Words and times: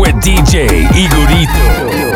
with 0.00 0.14
DJ 0.22 0.66
Igorito. 0.94 2.09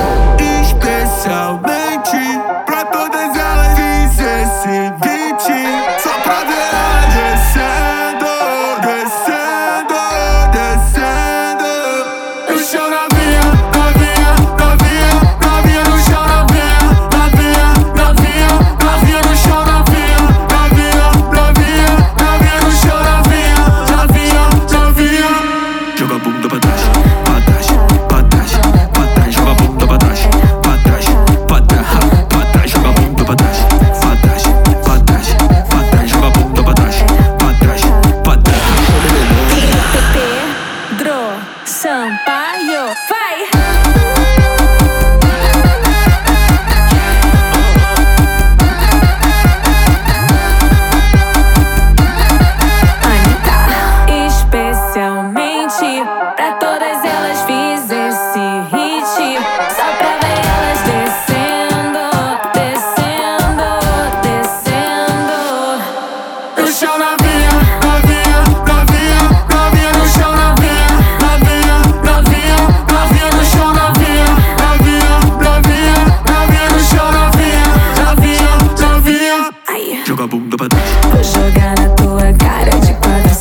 Vou 80.50 81.24
jogar 81.24 81.74
na 81.78 81.88
tua 81.94 82.32
cara 82.34 82.78
de 82.80 82.92
quatro 82.94 83.34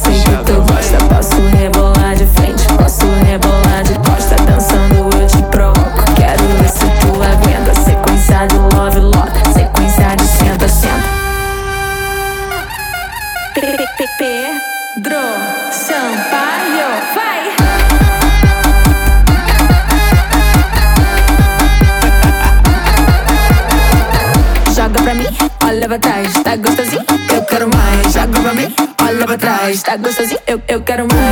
tá 29.94 29.98
gostosinho, 29.98 30.40
eu, 30.48 30.62
eu 30.68 30.82
quero 30.82 31.08
mais. 31.12 31.23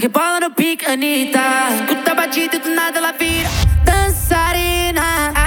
Rebola 0.00 0.38
no 0.38 0.50
pique, 0.52 0.86
Anitta. 0.86 1.40
Escuta 1.74 2.12
a 2.12 2.14
batida 2.14 2.54
e 2.54 2.58
do 2.60 2.70
nada 2.70 2.98
ela 2.98 3.10
vira 3.10 3.48
dançarina. 3.84 5.37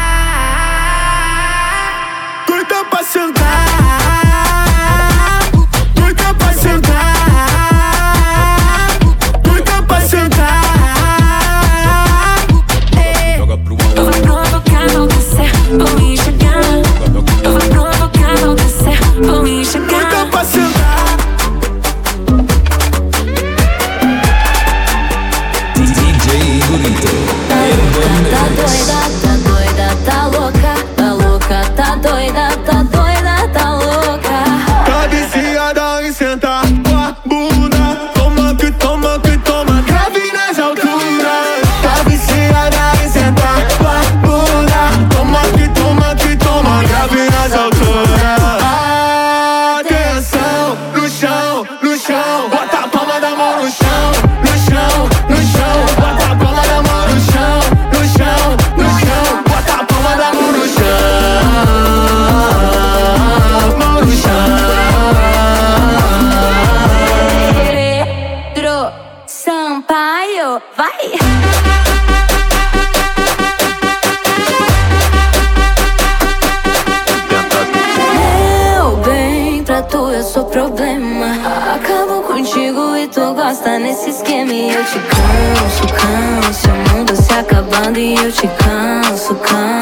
E 88.02 88.16
eu 88.16 88.32
te 88.32 88.48
canso, 88.48 89.36
canso. 89.36 89.81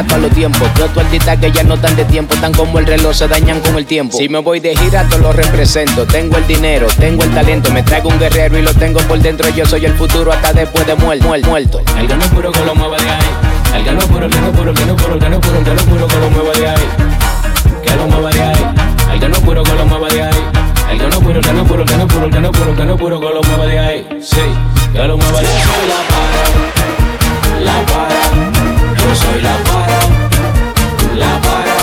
Adapto 0.00 0.14
a 0.14 0.18
los 0.18 0.30
tiempos. 0.32 0.68
Otros 0.70 1.04
artistas 1.04 1.38
que 1.38 1.52
ya 1.52 1.62
no 1.62 1.74
están 1.74 1.94
de 1.96 2.04
tiempo, 2.04 2.34
tan 2.36 2.52
como 2.52 2.78
el 2.78 2.86
reloj, 2.86 3.14
se 3.14 3.28
dañan 3.28 3.60
con 3.60 3.76
el 3.76 3.86
tiempo. 3.86 4.16
Si 4.16 4.28
me 4.28 4.38
voy 4.38 4.60
de 4.60 4.76
gira, 4.76 5.06
todo 5.08 5.18
lo 5.20 5.32
represento. 5.32 6.06
Tengo 6.06 6.36
el 6.38 6.46
dinero, 6.46 6.86
tengo 6.98 7.22
el 7.22 7.30
talento, 7.30 7.70
me 7.70 7.82
traigo 7.82 8.08
un 8.08 8.18
guerrero 8.18 8.58
y 8.58 8.62
lo 8.62 8.72
tengo 8.74 9.00
por 9.00 9.18
dentro. 9.18 9.48
Yo 9.50 9.66
soy 9.66 9.84
el 9.84 9.94
futuro 9.94 10.32
hasta 10.32 10.52
después 10.52 10.86
de 10.86 10.94
muerto. 10.94 11.26
muerto. 11.26 11.80
El 11.98 12.06
que 12.06 12.16
no 12.16 12.24
es 12.24 12.30
puro 12.30 12.52
que 12.52 12.64
lo 12.64 12.74
mueva 12.74 12.96
de 12.96 13.10
ahí. 13.10 13.18
El 13.76 13.84
que 13.84 13.92
no 13.92 13.98
es 13.98 14.06
puro, 14.06 14.26
el 14.26 14.32
que 14.32 14.40
no 14.40 14.46
es 14.48 14.56
puro, 14.56 14.70
el 14.70 14.76
que 14.76 14.86
no 14.86 14.94
es 14.94 15.02
puro, 15.02 15.14
el 15.14 15.20
que 15.20 15.28
no 15.28 15.36
es 15.36 15.40
puro, 15.40 15.58
el 15.58 15.64
que 15.64 15.70
no 15.70 15.76
es 15.76 15.86
puro, 15.86 16.06
que 16.06 16.16
lo 16.16 16.30
mueva 16.30 16.52
de 16.52 16.68
ahí. 16.68 16.88
Que 17.82 17.96
lo 17.96 18.06
mueva 18.06 18.30
de 18.30 18.42
ahí. 18.42 18.66
El 19.12 19.20
que 19.20 19.28
no 19.28 19.34
es 19.36 19.40
puro, 19.42 19.62
que 19.62 19.74
lo 19.74 19.86
mueva 19.86 20.08
de 20.08 20.22
ahí. 20.22 20.44
El 20.90 20.98
que 20.98 21.06
no 21.06 21.10
es 21.10 21.18
puro, 21.18 21.38
el 21.38 21.44
que 21.44 21.52
no 21.52 21.62
es 21.62 21.68
puro, 21.68 21.82
el 21.82 21.88
que 21.88 21.96
no 21.96 22.02
es 22.02 22.12
puro, 22.12 22.24
el 22.24 22.30
que 22.32 22.40
no 22.40 22.50
es 22.50 22.56
puro, 22.56 22.70
el 22.70 22.76
que 22.76 22.84
no 22.84 22.94
es 22.94 23.00
puro, 23.00 23.20
que 23.20 23.26
lo 23.26 23.42
mueva 23.42 23.66
de 23.66 23.78
ahí. 23.78 24.08
Sí, 24.22 24.40
que 24.92 24.98
lo 25.06 25.16
mueva 25.16 25.40
de 25.40 25.46
ahí. 25.46 25.62
La 27.60 27.76
para, 27.84 27.84
la 27.84 27.86
para. 27.86 28.59
Yo 29.00 29.14
soy 29.14 29.40
la 29.42 29.56
para, 29.68 29.98
la 31.16 31.40
para. 31.40 31.76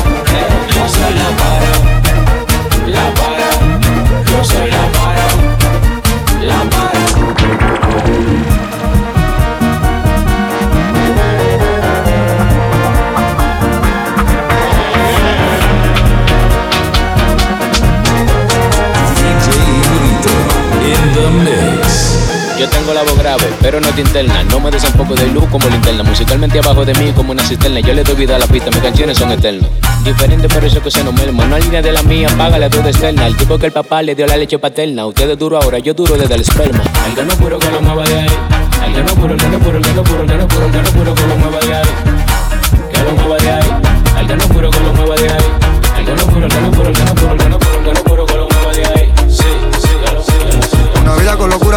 Yo 0.76 0.84
soy 0.88 1.14
la 1.22 1.30
para, 1.42 1.72
la 2.88 3.06
para. 3.20 3.50
Yo 4.32 4.44
soy 4.44 4.70
la 4.70 4.84
para, 4.98 5.28
la 6.46 6.60
para. 6.70 6.88
The. 21.48 21.77
Yo 22.60 22.68
tengo 22.70 22.92
la 22.92 23.04
voz 23.04 23.16
grave, 23.20 23.44
pero 23.62 23.80
no 23.80 23.88
te 23.90 24.02
interna. 24.02 24.44
No 24.46 24.60
me 24.60 24.72
des 24.72 24.84
un 24.84 24.94
poco 24.94 25.14
de 25.14 25.28
luz 25.28 25.46
como 25.52 25.70
linterna. 25.70 26.02
Musicalmente 26.02 26.58
abajo 26.58 26.84
de 26.84 26.94
mí 26.96 27.12
como 27.12 27.32
una 27.32 27.44
cisterna. 27.44 27.82
Yo 27.82 27.94
le 27.94 28.04
doy 28.04 28.16
vida 28.16 28.36
a 28.36 28.40
la 28.40 28.48
pista, 28.48 28.72
mis 28.72 28.80
canciones 28.80 29.16
son 29.16 29.32
eternas. 29.32 29.70
Diferente, 30.04 30.48
pero 30.48 30.66
eso 30.66 30.82
que 30.82 30.90
se 30.90 31.04
no 31.04 31.12
merma. 31.12 31.46
No 31.46 31.56
hay 31.56 31.62
línea 31.62 31.84
de 31.84 31.92
la 31.92 32.02
mía, 32.02 32.30
paga 32.36 32.58
la 32.58 32.68
duda 32.68 32.90
externa. 32.90 33.28
El 33.28 33.38
tipo 33.38 33.60
que 33.60 33.68
el 33.68 33.72
papá 33.72 34.02
le 34.02 34.16
dio 34.16 34.26
la 34.26 34.38
leche 34.38 34.58
paterna. 34.58 35.06
Usted 35.06 35.30
es 35.30 35.38
duro 35.38 35.58
ahora, 35.62 35.78
yo 35.78 35.94
duro 35.94 36.18
desde 36.18 36.34
el 36.34 36.42
esperma. 36.42 36.82
El 37.08 37.14
que 37.14 37.24
no 37.26 37.34
puro 37.36 37.60
que 37.60 37.70
lo 37.70 37.80
mueva 37.80 38.04
de 38.06 38.22
ahí. 38.22 38.30
El 38.88 38.94
que 38.94 39.04
no 39.04 39.14
puro, 39.22 39.34
el 39.36 39.40
que 39.40 39.46
puro, 39.46 39.78
el 39.78 39.84
puro, 39.84 40.24
el 40.24 40.38
no 40.38 40.48
puro, 40.48 40.66
el 40.66 40.72
no 40.72 40.90
puro, 40.90 41.14
que 41.14 41.28
lo 41.28 41.36
mueva 41.36 41.60
de 41.60 41.76
ahí. 41.76 41.90
Que 42.92 43.04
lo 43.04 43.12
mueva 43.12 43.38
de 43.38 43.52
ahí. 43.52 43.70
El 44.20 44.28
que 44.28 44.36
no 44.36 44.48
puro, 44.48 44.72
que 44.72 44.80
lo 44.80 44.94
mueva 44.94 45.16
de 45.16 45.30
ahí. 45.30 45.68
El 45.98 46.06
puro, 46.06 46.46
el 46.46 46.72
puro, 46.72 46.90
el 46.90 46.96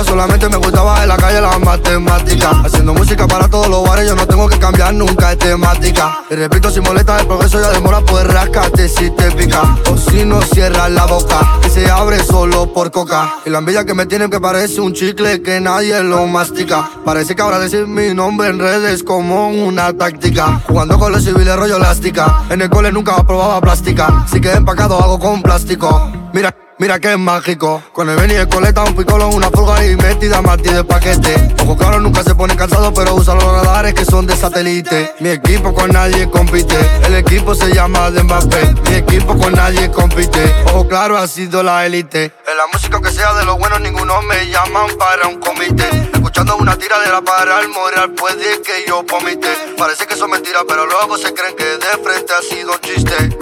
solamente 0.04 0.48
me 0.48 0.56
gustaba 0.56 1.02
en 1.02 1.08
la 1.08 1.16
calle 1.16 1.40
las 1.40 1.58
matemáticas. 1.60 2.52
Haciendo 2.64 2.94
música 2.94 3.26
para 3.26 3.48
todos 3.48 3.68
los 3.68 3.82
bares, 3.82 4.08
yo 4.08 4.14
no 4.14 4.26
tengo 4.26 4.48
que 4.48 4.58
cambiar 4.58 4.94
nunca 4.94 5.30
de 5.30 5.36
temática. 5.36 6.24
Y 6.30 6.34
repito, 6.34 6.70
si 6.70 6.80
molesta 6.80 7.18
el 7.20 7.26
progreso, 7.26 7.60
ya 7.60 7.70
demora, 7.70 8.00
pues 8.00 8.26
rascate 8.26 8.88
si 8.88 9.10
te 9.10 9.30
pica. 9.32 9.76
O 9.90 9.96
si 9.96 10.24
no 10.24 10.40
cierras 10.42 10.90
la 10.90 11.06
boca, 11.06 11.58
que 11.62 11.70
se 11.70 11.90
abre 11.90 12.22
solo 12.22 12.72
por 12.72 12.90
coca. 12.90 13.34
Y 13.44 13.50
la 13.50 13.58
envidia 13.58 13.84
que 13.84 13.94
me 13.94 14.06
tienen 14.06 14.30
que 14.30 14.40
parece 14.40 14.80
un 14.80 14.92
chicle 14.92 15.42
que 15.42 15.60
nadie 15.60 16.02
lo 16.02 16.26
mastica. 16.26 16.88
Parece 17.04 17.34
que 17.34 17.42
ahora 17.42 17.58
decir 17.58 17.86
mi 17.86 18.14
nombre 18.14 18.48
en 18.48 18.58
redes 18.58 19.02
como 19.02 19.48
una 19.48 19.92
táctica. 19.92 20.60
Jugando 20.66 20.98
con 20.98 21.12
los 21.12 21.24
civiles 21.24 21.56
rollo 21.56 21.76
elástica. 21.76 22.44
En 22.50 22.62
el 22.62 22.70
cole 22.70 22.92
nunca 22.92 23.16
probaba 23.24 23.60
plástica. 23.60 24.26
Si 24.30 24.40
que 24.40 24.52
empacado 24.52 24.98
hago 24.98 25.18
con 25.18 25.42
plástico. 25.42 26.10
Mira. 26.32 26.59
Mira 26.80 26.98
que 26.98 27.12
es 27.12 27.18
mágico. 27.18 27.82
Con 27.92 28.08
el 28.08 28.16
Benny 28.16 28.32
el 28.36 28.48
coleta, 28.48 28.82
un 28.82 28.96
picolo, 28.96 29.28
una 29.28 29.50
pulga 29.50 29.84
y 29.84 29.96
metida 29.96 30.40
Martí 30.40 30.70
de 30.70 30.82
paquete. 30.82 31.54
Ojo 31.62 31.76
claro, 31.76 32.00
nunca 32.00 32.22
se 32.22 32.34
pone 32.34 32.56
cansado, 32.56 32.94
pero 32.94 33.16
usa 33.16 33.34
los 33.34 33.44
radares 33.44 33.92
que 33.92 34.06
son 34.06 34.26
de 34.26 34.34
satélite. 34.34 35.14
Mi 35.20 35.28
equipo 35.28 35.74
con 35.74 35.90
nadie 35.90 36.30
compite. 36.30 36.74
El 37.04 37.16
equipo 37.16 37.54
se 37.54 37.74
llama 37.74 38.10
de 38.10 38.22
Mbappé. 38.22 38.74
Mi 38.88 38.96
equipo 38.96 39.36
con 39.36 39.52
nadie 39.52 39.90
compite. 39.90 40.54
Ojo 40.68 40.88
claro, 40.88 41.18
ha 41.18 41.28
sido 41.28 41.62
la 41.62 41.84
élite. 41.84 42.32
En 42.50 42.56
la 42.56 42.66
música 42.72 42.98
que 42.98 43.12
sea 43.12 43.34
de 43.34 43.44
los 43.44 43.58
buenos, 43.58 43.78
ninguno 43.82 44.22
me 44.22 44.48
llaman 44.48 44.88
para 44.96 45.28
un 45.28 45.38
comité. 45.38 45.86
Escuchando 46.14 46.56
una 46.56 46.78
tiradera 46.78 47.20
para 47.20 47.60
el 47.60 47.68
moral, 47.68 48.12
puede 48.12 48.62
que 48.62 48.86
yo 48.88 49.02
vomite. 49.02 49.48
Parece 49.76 50.06
que 50.06 50.16
son 50.16 50.30
mentiras, 50.30 50.62
pero 50.66 50.86
luego 50.86 51.18
se 51.18 51.34
creen 51.34 51.54
que 51.54 51.64
de 51.64 52.02
frente 52.02 52.32
ha 52.32 52.40
sido 52.40 52.72
un 52.72 52.80
chiste. 52.80 53.36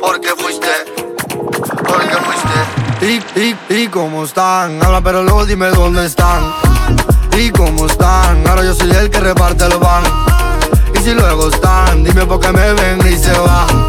Porque 0.00 0.28
fuiste 0.38 0.68
porque 1.84 2.16
fuiste. 2.16 3.24
Y, 3.36 3.40
y, 3.40 3.82
y 3.82 3.88
cómo 3.88 4.24
están, 4.24 4.82
habla 4.82 5.00
pero 5.00 5.22
luego 5.22 5.44
dime 5.44 5.68
dónde 5.68 6.06
están. 6.06 6.42
Y 7.36 7.50
cómo 7.50 7.86
están, 7.86 8.46
ahora 8.46 8.64
yo 8.64 8.74
soy 8.74 8.90
el 8.90 9.10
que 9.10 9.20
reparte 9.20 9.64
el 9.64 9.76
van. 9.78 10.04
Y 10.94 11.02
si 11.02 11.14
luego 11.14 11.48
están, 11.48 12.04
dime 12.04 12.24
por 12.26 12.40
qué 12.40 12.52
me 12.52 12.72
ven 12.72 13.00
y 13.06 13.16
se 13.16 13.32
van. 13.32 13.88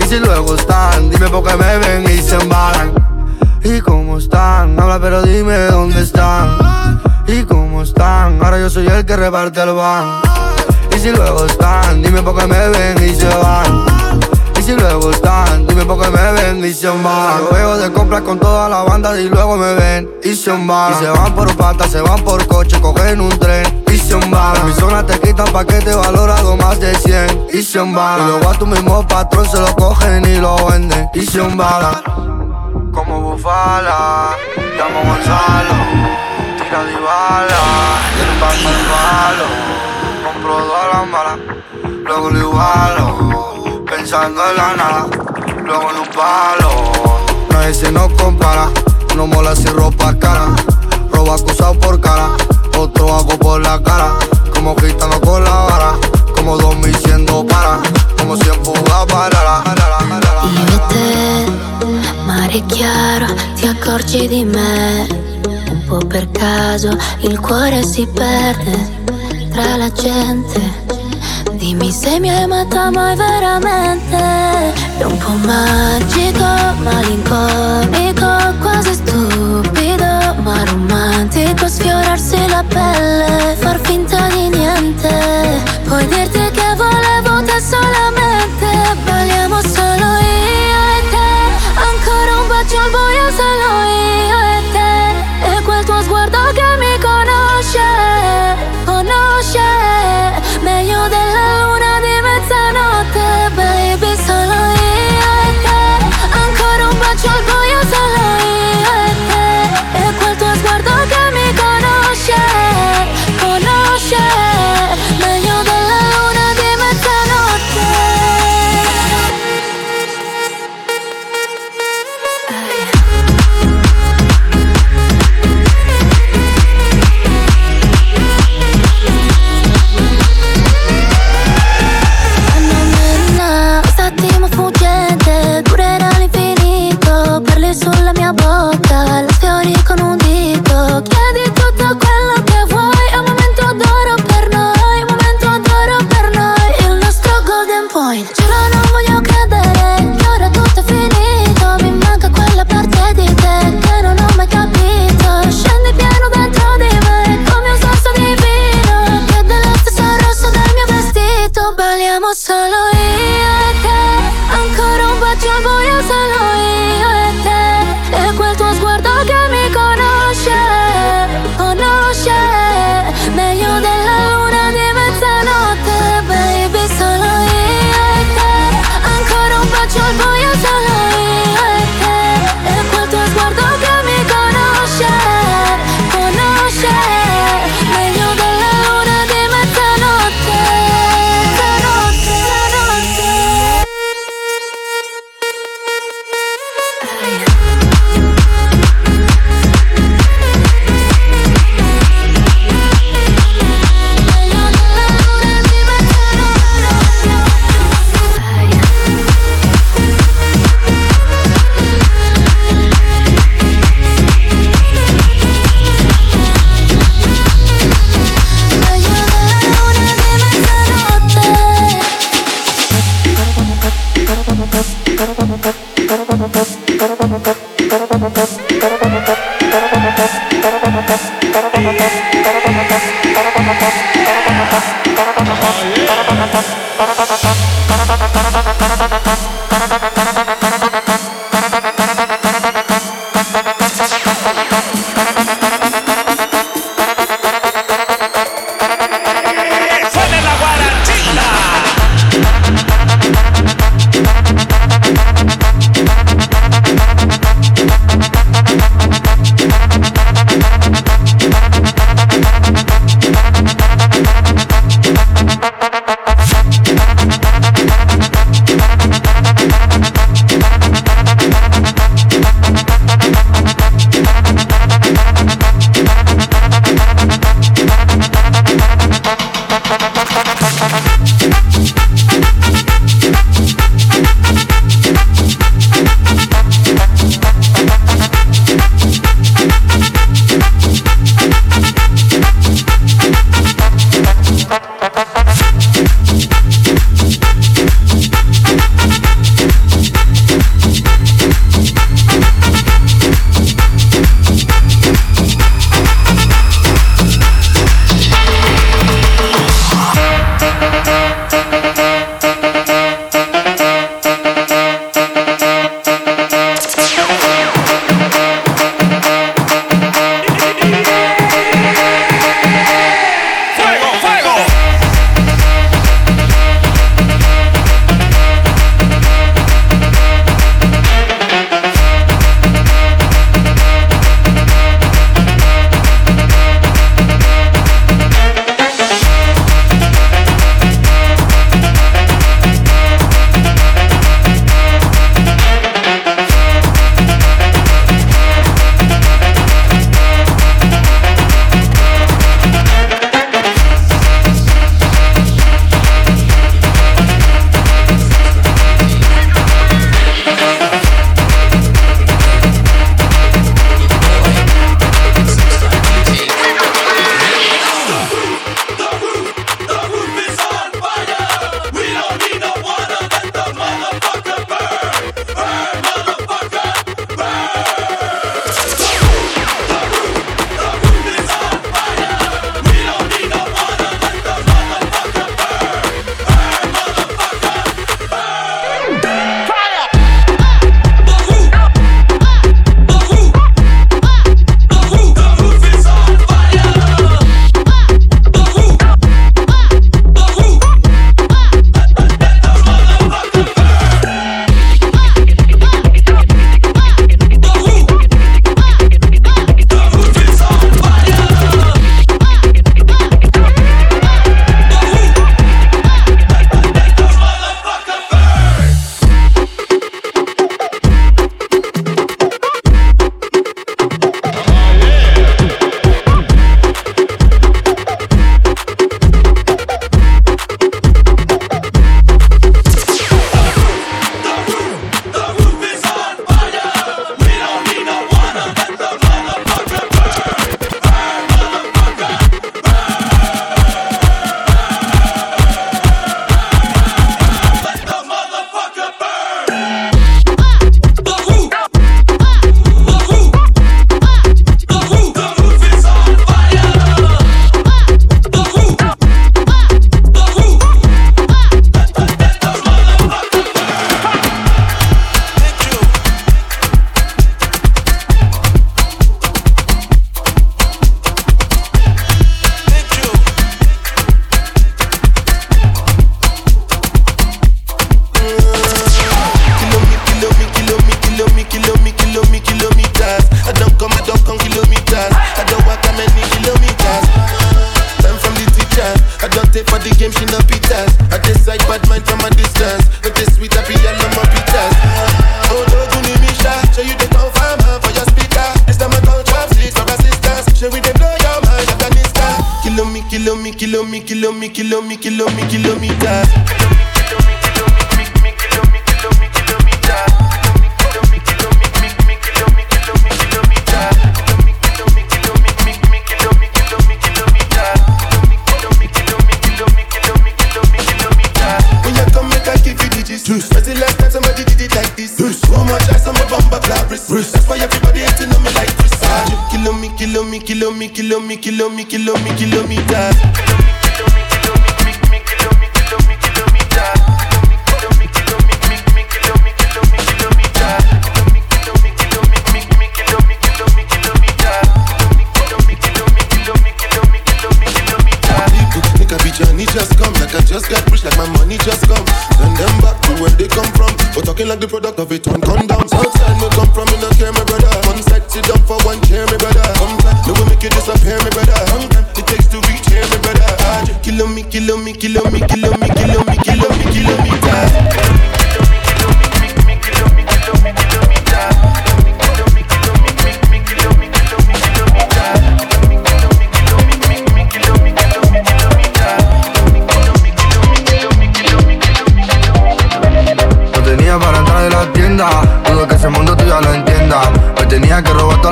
Y 0.00 0.08
si 0.08 0.18
luego 0.18 0.54
están, 0.54 1.10
dime 1.10 1.28
por 1.28 1.44
qué 1.44 1.56
me 1.56 1.78
ven 1.78 2.04
y 2.04 2.22
se 2.22 2.36
embalan. 2.36 2.92
Y 3.64 3.80
cómo 3.80 4.18
están, 4.18 4.78
habla 4.78 5.00
pero 5.00 5.22
dime 5.22 5.56
dónde 5.66 6.02
están. 6.02 7.00
Y 7.26 7.42
cómo 7.42 7.82
están, 7.82 8.38
ahora 8.42 8.58
yo 8.58 8.70
soy 8.70 8.86
el 8.86 9.04
que 9.04 9.16
reparte 9.16 9.62
el 9.62 9.72
van. 9.72 10.20
Y 10.94 10.98
si 10.98 11.10
luego 11.10 11.46
están, 11.46 12.02
dime 12.02 12.22
por 12.22 12.38
qué 12.38 12.46
me 12.46 12.68
ven 12.68 13.04
y 13.04 13.14
se 13.14 13.26
van. 13.26 14.05
Y 14.66 14.70
si 14.70 14.74
luego 14.74 15.12
están, 15.12 15.64
dime 15.68 15.84
por 15.84 16.02
qué 16.02 16.10
me 16.10 16.32
ven 16.32 16.64
y 16.64 16.74
se 16.74 16.88
van. 16.88 17.40
Luego 17.52 17.76
de 17.76 17.92
compras 17.92 18.22
con 18.22 18.36
toda 18.40 18.68
la 18.68 18.82
banda 18.82 19.16
y 19.16 19.28
luego 19.28 19.56
me 19.56 19.74
ven 19.74 20.10
y 20.24 20.34
se 20.34 20.50
van. 20.50 20.92
Y 20.92 21.04
se 21.04 21.08
van 21.08 21.36
por 21.36 21.56
pata, 21.56 21.86
se 21.86 22.00
van 22.00 22.24
por 22.24 22.44
coche, 22.48 22.80
cogen 22.80 23.20
un 23.20 23.38
tren 23.38 23.84
y 23.86 23.96
se 23.96 24.16
van. 24.16 24.66
Mi 24.66 24.72
zona 24.72 25.06
te 25.06 25.20
quitan 25.20 25.46
paquete 25.52 25.94
valorado 25.94 26.56
más 26.56 26.80
de 26.80 26.96
100 26.96 27.46
y 27.52 27.62
se 27.62 27.78
van. 27.78 28.20
Y 28.22 28.26
luego 28.26 28.50
a 28.50 28.54
tu 28.54 28.66
mismo 28.66 29.06
patrón 29.06 29.48
se 29.48 29.60
lo 29.60 29.72
cogen 29.76 30.24
y 30.24 30.40
lo 30.40 30.56
venden 30.66 31.10
y 31.14 31.24
van. 31.54 32.02
Como 32.92 33.20
bufala, 33.20 34.30
llamo 34.76 35.00
Gonzalo, 35.12 35.74
tira 36.58 36.82
de 36.82 36.94
bala, 36.94 37.62
el 38.20 38.40
pan 38.40 38.58
al 39.06 39.36
compro 40.24 40.56
todas 40.56 40.92
las 40.92 41.06
malas, 41.06 41.38
luego 42.04 42.30
lo 42.30 42.38
igualo, 42.40 43.55
pensando 44.08 44.40
en 44.50 44.56
la 44.56 44.76
nada, 44.76 45.06
luego 45.64 45.90
en 45.90 45.96
un 45.98 46.06
palo. 46.14 46.70
Nadie 47.50 47.74
se 47.74 47.90
nos 47.90 48.12
compara, 48.12 48.68
no 49.16 49.26
mola 49.26 49.56
si 49.56 49.66
ropa 49.66 50.16
cara. 50.16 50.54
Roba 51.10 51.34
acusado 51.34 51.74
por 51.80 52.00
cara, 52.00 52.28
otro 52.78 53.12
hago 53.12 53.36
por 53.36 53.60
la 53.60 53.82
cara. 53.82 54.12
Como 54.54 54.76
gitano 54.76 55.20
con 55.22 55.42
la 55.42 55.50
vara, 55.50 55.92
como 56.36 56.56
dos 56.56 56.76
mil 56.76 56.94
siendo 56.98 57.44
para, 57.46 57.80
como 58.16 58.36
cien 58.36 58.54
fugas 58.64 59.06
para 59.08 59.42
la. 59.42 59.64
Io 60.70 60.80
te, 60.88 62.22
mare 62.26 62.62
chiaro, 62.68 63.26
ti 63.56 63.66
accorgi 63.66 64.28
di 64.28 64.44
me. 64.44 65.08
Un 65.72 65.84
po' 65.88 65.98
per 65.98 66.30
caso 66.30 66.90
il 67.22 67.40
cuore 67.40 67.82
si 67.82 68.06
perde 68.06 68.76
tra 69.50 69.76
la 69.76 69.90
gente. 69.90 70.85
Dimmi 71.56 71.90
se 71.90 72.20
mi 72.20 72.28
hai 72.28 72.42
amata 72.42 72.90
mai 72.90 73.16
veramente. 73.16 74.18
È 74.98 75.04
un 75.04 75.16
po' 75.16 75.36
magico, 75.46 76.44
malinconico, 76.82 78.28
quasi 78.60 78.92
stupido 78.92 80.34
Ma 80.42 80.62
romantico 80.64 81.66
sfiorarsi 81.66 82.36
la 82.48 82.62
pelle, 82.68 83.56
far 83.58 83.78
finta 83.80 84.28
di 84.28 84.48
niente. 84.50 85.62
Puoi 85.84 86.06
dirti 86.06 86.45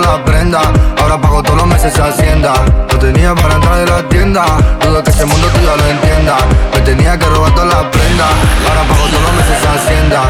que 0.04 1.02
ahora 1.02 1.18
pago 1.20 1.42
todos 1.42 1.56
los 1.56 1.66
meses 1.66 1.98
hacienda. 1.98 2.52
No 2.92 2.98
tenía 2.98 3.34
para 3.34 3.54
entrar 3.54 3.78
en 3.80 3.90
la 3.90 4.08
tienda, 4.08 4.44
dudo 4.80 5.02
que 5.02 5.10
ese 5.10 5.24
mundo 5.24 5.46
tú 5.54 5.60
ya 5.60 5.76
lo 5.76 5.86
entienda. 5.86 6.36
Me 6.72 6.80
tenía 6.80 7.18
que 7.18 7.26
robar 7.26 7.54
todas 7.54 7.74
las 7.74 7.84
prendas, 7.84 8.28
ahora 8.68 8.82
pago 8.88 9.06
todos 9.08 9.22
los 9.22 9.32
meses 9.32 9.66
hacienda. 9.66 10.20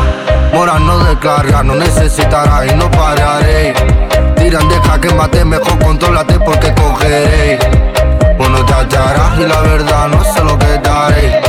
Mora 0.52 0.78
no 0.78 0.98
descarga, 1.04 1.62
no 1.62 1.74
necesitará 1.74 2.66
y 2.66 2.74
no 2.76 2.90
pararé. 2.90 3.74
Tiran 4.36 4.68
de 4.68 4.76
jaque 4.80 5.12
mate, 5.14 5.44
mejor 5.44 5.78
contrólate 5.80 6.38
porque 6.40 6.72
cogeré. 6.74 7.58
Bueno, 8.38 8.64
te 8.64 8.72
hallarás 8.72 9.38
y 9.38 9.46
la 9.46 9.60
verdad 9.60 10.08
no 10.08 10.24
sé 10.24 10.44
lo 10.44 10.58
que 10.58 10.78
daré. 10.78 11.42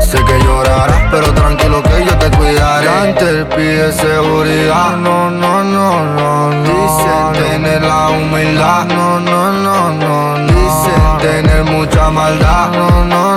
Sé 0.00 0.18
que 0.24 0.38
llorarás, 0.44 1.01
pero 1.12 1.32
tranquilo 1.34 1.82
que 1.82 2.04
yo 2.06 2.16
te 2.16 2.30
cuidaré. 2.38 2.88
Antes 2.88 3.44
pide 3.54 3.92
seguridad, 3.92 4.96
no, 4.96 5.30
no, 5.30 5.62
no, 5.62 6.04
no, 6.04 6.50
no. 6.50 6.62
Dicen 6.62 7.32
tener 7.34 7.82
la 7.82 8.08
humildad, 8.08 8.86
no, 8.86 9.20
no, 9.20 9.52
no, 9.52 9.92
no, 9.92 10.38
no. 10.38 10.46
Dicen 10.46 11.18
tener 11.20 11.64
mucha 11.64 12.10
maldad, 12.10 12.70
no, 12.72 13.04
no, 13.04 13.04
no, 13.04 13.28
no. 13.28 13.31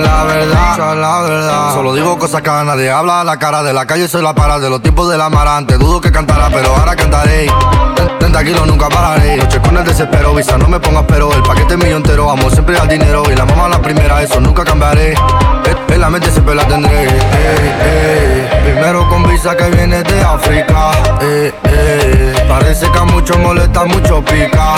La 0.00 0.24
verdad, 0.24 0.96
la 0.96 1.20
verdad. 1.22 1.74
Solo 1.74 1.94
digo 1.94 2.18
cosas 2.18 2.42
que 2.42 2.50
nadie 2.50 2.90
habla 2.90 3.20
a 3.20 3.24
la 3.24 3.38
cara 3.38 3.62
de 3.62 3.72
la 3.72 3.86
calle, 3.86 4.08
soy 4.08 4.22
la 4.22 4.34
para 4.34 4.58
de 4.58 4.68
los 4.70 4.82
tiempos 4.82 5.08
de 5.10 5.16
la 5.18 5.28
marante. 5.30 5.76
Dudo 5.78 6.00
que 6.00 6.10
cantará, 6.12 6.48
pero 6.52 6.74
ahora 6.76 6.94
cantaré. 6.96 7.46
30 8.18 8.44
kilos 8.44 8.66
nunca 8.66 8.88
pararé. 8.88 9.36
Noche 9.36 9.60
con 9.60 9.76
el 9.76 9.84
desespero, 9.84 10.34
visa, 10.34 10.56
no 10.58 10.68
me 10.68 10.78
pongas 10.80 11.04
pero. 11.08 11.32
El 11.32 11.42
paquete 11.42 11.76
mío 11.76 11.96
entero, 11.96 12.30
amo 12.30 12.50
siempre 12.50 12.78
al 12.78 12.88
dinero. 12.88 13.22
Y 13.30 13.34
la 13.34 13.44
mamá 13.44 13.68
la 13.68 13.80
primera, 13.80 14.22
eso 14.22 14.40
nunca 14.40 14.64
cambiaré. 14.64 15.12
En- 15.12 15.80
En 15.94 16.00
la 16.00 16.08
mente 16.08 16.30
siempre 16.30 16.54
la 16.54 16.64
tendré. 16.66 17.02
Ey, 17.02 17.08
ey. 17.08 18.39
Primero 18.62 19.08
con 19.08 19.22
visa 19.24 19.56
que 19.56 19.70
viene 19.70 20.02
de 20.02 20.20
África. 20.20 20.90
Ey, 21.20 21.52
ey. 21.64 22.32
Parece 22.48 22.90
que 22.90 22.98
a 22.98 23.04
muchos 23.04 23.38
molesta, 23.38 23.84
mucho 23.84 24.24
pica. 24.24 24.74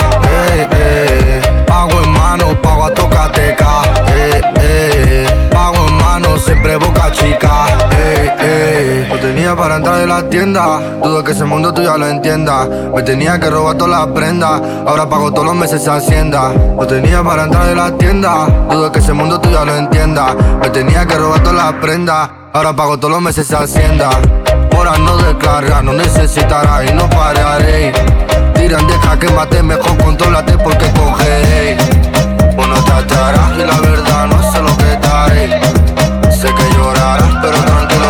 Ey, 0.53 0.67
ey. 0.71 1.63
Pago 1.65 2.01
en 2.01 2.11
mano, 2.11 2.61
pago 2.61 2.85
a 2.85 2.93
tocateca. 2.93 3.81
Ey, 4.07 4.41
ey. 4.61 5.49
Pago 5.51 5.87
en 5.87 5.97
mano, 5.97 6.37
siempre 6.37 6.75
boca 6.77 7.11
chica. 7.11 7.65
Ey, 7.91 8.31
ey. 8.39 9.07
No 9.09 9.19
tenía 9.19 9.55
para 9.55 9.77
entrar 9.77 10.01
en 10.01 10.09
la 10.09 10.29
tienda. 10.29 10.79
Dudo 11.03 11.23
que 11.23 11.31
ese 11.31 11.45
mundo 11.45 11.73
tú 11.73 11.83
ya 11.83 11.97
lo 11.97 12.07
entiendas. 12.07 12.67
Me 12.93 13.03
tenía 13.03 13.39
que 13.39 13.49
robar 13.49 13.77
todas 13.77 13.99
las 13.99 14.07
prendas. 14.15 14.61
Ahora 14.85 15.07
pago 15.07 15.31
todos 15.31 15.45
los 15.45 15.55
meses 15.55 15.87
hacienda. 15.87 16.51
No 16.53 16.85
tenía 16.87 17.23
para 17.23 17.43
entrar 17.43 17.69
en 17.69 17.77
la 17.77 17.91
tienda. 17.97 18.47
Dudo 18.69 18.91
que 18.91 18.99
ese 18.99 19.13
mundo 19.13 19.39
tú 19.39 19.49
ya 19.49 19.63
lo 19.65 19.75
entiendas. 19.75 20.35
Me 20.61 20.69
tenía 20.69 21.05
que 21.05 21.15
robar 21.15 21.41
todas 21.41 21.55
las 21.55 21.73
prendas. 21.81 22.42
Ahora 22.55 22.75
pago 22.75 22.99
todos 22.99 23.13
los 23.13 23.21
meses 23.21 23.51
hacienda. 23.51 24.11
Ahora 24.75 24.95
no 24.99 25.17
descarga, 25.17 25.81
no 25.81 25.91
necesitará 25.91 26.85
y 26.85 26.93
no 26.93 27.09
pararé. 27.09 27.91
Tiran 28.53 28.85
de 28.85 28.93
jaque 28.93 29.27
mate, 29.31 29.63
mejor 29.63 29.97
contrólate 29.97 30.55
porque 30.59 30.85
cogeré. 30.91 31.75
Bueno, 32.55 32.75
te 32.83 32.91
hallarás 32.91 33.57
y 33.57 33.65
la 33.65 33.79
verdad 33.81 34.27
no 34.27 34.51
sé 34.51 34.61
lo 34.61 34.77
que 34.77 34.97
daré. 35.01 35.61
Sé 36.31 36.53
que 36.53 36.77
llorarás, 36.77 37.33
pero 37.41 37.57
tranquilo 37.57 38.02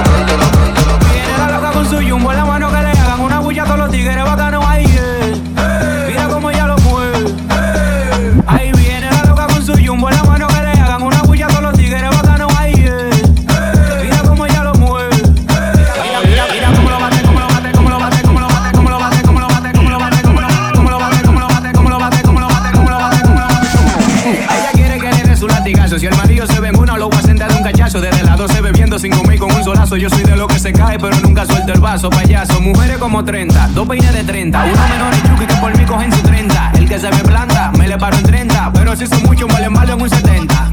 vaso, 32.03 32.09
payaso. 32.09 32.61
Mujeres 32.61 32.97
como 32.97 33.23
30, 33.23 33.69
dos 33.69 33.87
peines 33.87 34.13
de 34.13 34.23
30. 34.23 34.63
Uno 34.63 34.87
menor 34.89 35.13
en 35.13 35.29
Yuki 35.29 35.45
que 35.45 35.55
por 35.55 35.77
mí 35.77 35.85
cogen 35.85 36.11
su 36.11 36.21
30. 36.21 36.71
El 36.75 36.87
que 36.87 36.99
se 36.99 37.09
me 37.09 37.23
planta, 37.23 37.71
me 37.77 37.87
le 37.87 37.97
paro 37.97 38.17
en 38.17 38.23
30. 38.23 38.71
Pero 38.73 38.95
si 38.95 39.07
son 39.07 39.23
muchos, 39.23 39.47
me 39.47 39.59
le 39.59 39.65
en 39.65 40.01
un 40.01 40.09
70. 40.09 40.71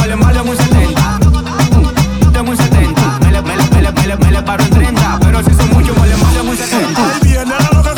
Me 0.00 0.06
le 0.08 0.16
malo 0.16 0.40
en 0.42 0.48
un 0.48 0.56
70. 0.56 1.18
Tengo 2.32 2.50
un 2.50 2.56
70. 2.56 3.18
Me 3.20 3.32
le, 3.32 3.42
me 3.42 3.56
le, 3.56 3.64
me 3.70 4.06
le, 4.06 4.16
me 4.16 4.30
le, 4.30 4.42
paro 4.42 4.64
en 4.64 4.70
30. 4.70 5.18
Pero 5.20 5.42
si 5.42 5.54
son 5.54 5.68
muchos, 5.70 5.96
me 5.96 6.06
le 6.06 6.14
en 6.14 6.48
un 6.48 6.56
70. 6.56 7.89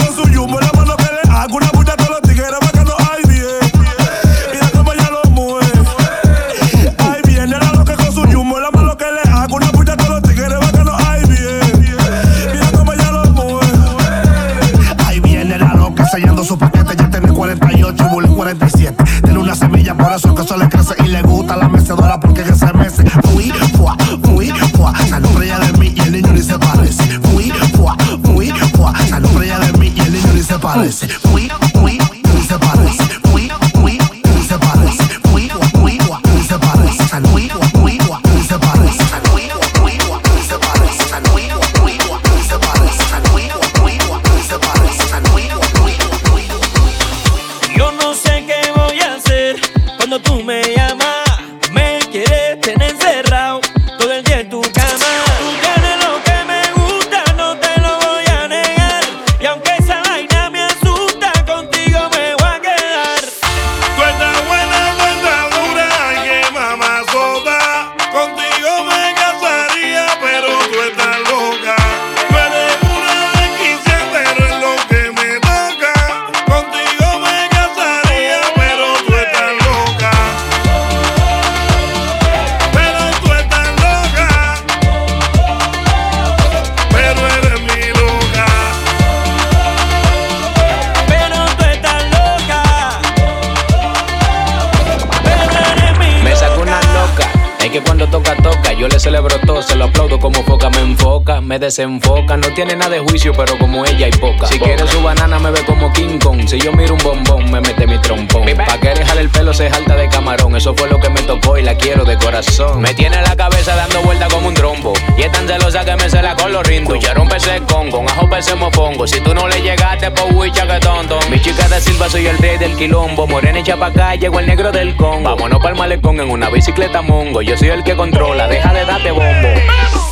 Me 101.53 101.59
desenfoca. 101.59 102.39
No 102.39 102.49
tiene 102.55 102.75
nada 102.77 102.93
de 102.93 103.01
juicio, 103.01 103.35
pero 103.35 103.59
como 103.59 103.85
ella 103.85 104.07
hay 104.07 104.13
poca. 104.13 104.47
Si 104.47 104.59
quiere 104.59 104.87
su 104.87 105.03
banana, 105.03 105.39
me 105.39 105.51
ve 105.51 105.63
como 105.67 105.93
King 105.93 106.19
Kong. 106.19 106.49
Si 106.49 106.59
yo 106.59 106.73
miro 106.73 106.95
un 106.95 107.03
bombón, 107.03 107.51
me 107.51 107.61
mete 107.61 107.87
mi 107.87 107.99
trompón. 107.99 108.47
Pa' 108.57 108.79
que 108.81 108.95
dejar 108.95 109.19
el 109.19 109.29
pelo 109.29 109.53
se 109.53 109.69
jalta 109.69 109.95
de 109.95 110.09
camarón. 110.09 110.57
Eso 110.57 110.75
fue 110.75 110.89
lo 110.89 110.99
que 110.99 111.11
me 111.11 111.21
tocó 111.21 111.59
y 111.59 111.63
la 111.63 111.75
quiero 111.75 112.07
de 112.07 112.17
corazón. 112.17 112.81
Me 112.81 112.95
tiene 112.95 113.21
la 113.21 113.37
cabeza 113.37 113.77
dando 113.77 114.01
vuelta 114.01 114.29
como 114.29 114.49
un 114.49 114.55
trombo. 114.55 114.95
Y 115.19 115.25
es 115.25 115.33
tan 115.33 115.47
celosa 115.47 115.85
que 115.85 115.95
me 115.95 116.09
cela 116.09 116.35
con 116.37 116.53
los 116.53 116.67
rindos. 116.67 116.95
Cucharon 116.95 117.29
pese 117.29 117.61
con, 117.69 117.91
con 117.91 118.09
ajo 118.09 118.31
pese 118.31 118.55
mofongo. 118.55 119.07
Si 119.07 119.21
tú 119.21 119.35
no 119.35 119.47
le 119.47 119.61
llegaste, 119.61 120.11
pues 120.11 120.33
huicha 120.33 120.67
que 120.67 120.81
tonto. 120.81 121.19
Mi 121.31 121.39
chica 121.39 121.69
de 121.69 121.83
Silva, 121.83 122.09
soy 122.09 122.29
el 122.29 122.39
rey 122.39 122.57
del 122.57 122.75
quilombo. 122.77 123.27
Morena 123.27 123.59
y 123.59 123.63
chapacá, 123.63 124.15
llegó 124.15 124.41
el 124.41 124.47
negro 124.47 124.73
del 124.73 124.97
Congo. 124.97 125.25
Vámonos 125.25 125.61
pa'l 125.61 125.77
malecón 125.77 126.19
en 126.19 126.31
una 126.31 126.49
bicicleta 126.49 127.03
mongo. 127.03 127.43
Yo 127.43 127.59
soy 127.59 127.69
el 127.69 127.85
que 127.85 127.95
controla, 127.95 128.49
deja 128.49 128.73
de 128.73 128.87
darte 128.87 129.11
bombo. 129.11 130.12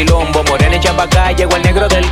Quilombo. 0.00 0.42
Morena 0.44 0.76
y 0.76 0.80
chapacá, 0.80 1.32
llegó 1.32 1.56
el 1.56 1.62
negro 1.62 1.88
del 1.88 2.10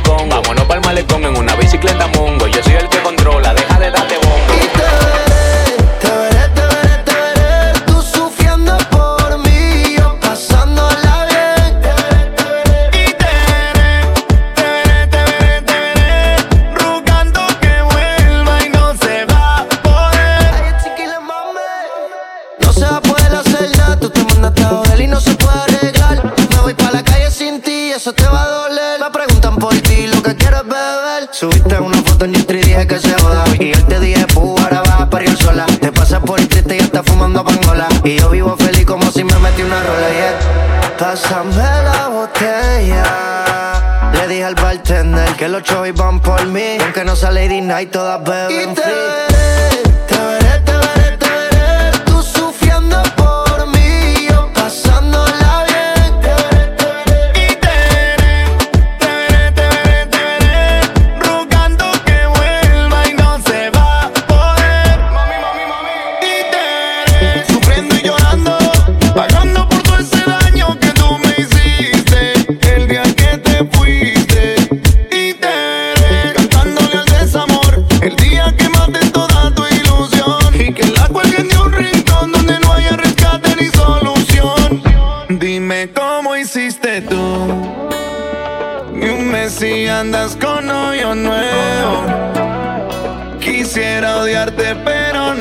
Subiste 31.39 31.79
una 31.79 32.03
foto 32.03 32.25
en 32.25 32.35
y 32.35 32.41
dije 32.41 32.85
que 32.85 32.99
se 32.99 33.13
joda. 33.13 33.45
Y 33.57 33.71
yo 33.71 33.85
te 33.85 33.97
dije, 34.01 34.27
pu, 34.27 34.57
ahora 34.59 34.81
vas 34.81 34.99
a 34.99 35.09
parir 35.09 35.33
sola. 35.37 35.65
Te 35.79 35.89
pasas 35.89 36.19
por 36.19 36.37
triste 36.47 36.75
y 36.75 36.79
estás 36.79 37.05
fumando 37.05 37.45
pangola. 37.45 37.87
Y 38.03 38.17
yo 38.17 38.29
vivo 38.29 38.57
feliz 38.57 38.85
como 38.85 39.09
si 39.09 39.23
me 39.23 39.39
metí 39.39 39.61
una 39.61 39.81
rola, 39.81 40.09
yeah. 40.09 40.97
Pásame 40.97 41.55
la 41.55 42.09
botella. 42.09 44.11
Le 44.15 44.27
dije 44.27 44.43
al 44.43 44.55
bartender 44.55 45.29
que 45.37 45.47
los 45.47 45.63
chovis 45.63 45.93
van 45.93 46.19
por 46.19 46.45
mí. 46.45 46.77
Aunque 46.83 47.05
no 47.05 47.15
sale 47.15 47.47
Lady 47.47 47.61
Night, 47.61 47.91
todas 47.91 48.21
beben 48.21 48.75
free. 48.75 49.28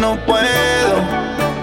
No 0.08 0.16
puedo. 0.24 0.96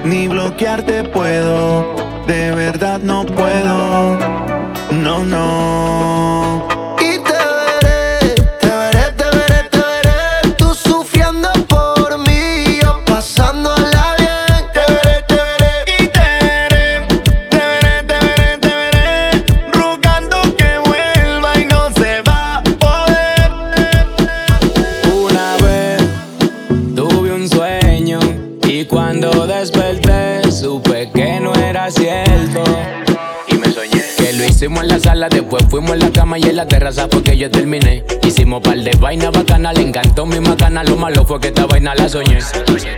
Ni 0.03 0.27
bloquearte 0.27 1.03
puedo. 1.03 1.95
De 2.27 2.51
verdad 2.51 2.99
no 2.99 3.25
puedo. 3.25 4.17
No, 4.91 5.25
no. 5.25 6.74
Hicimos 34.55 34.83
en 34.83 34.87
la 34.87 34.99
sala, 34.99 35.27
después 35.27 35.65
fuimos 35.69 35.91
en 35.91 35.99
la 35.99 36.11
cama 36.11 36.39
y 36.39 36.43
en 36.43 36.55
la 36.55 36.65
terraza 36.65 37.09
porque 37.09 37.37
yo 37.37 37.51
terminé. 37.51 38.05
Hicimos 38.25 38.61
par 38.61 38.77
de 38.77 38.91
vainas 38.91 39.31
bacanas, 39.31 39.75
le 39.75 39.81
encantó 39.81 40.25
mi 40.25 40.39
macana, 40.39 40.81
lo 40.83 40.95
malo 40.95 41.25
fue 41.25 41.41
que 41.41 41.47
esta 41.49 41.65
vaina 41.65 41.93
la 41.93 42.07
soñé. 42.07 42.39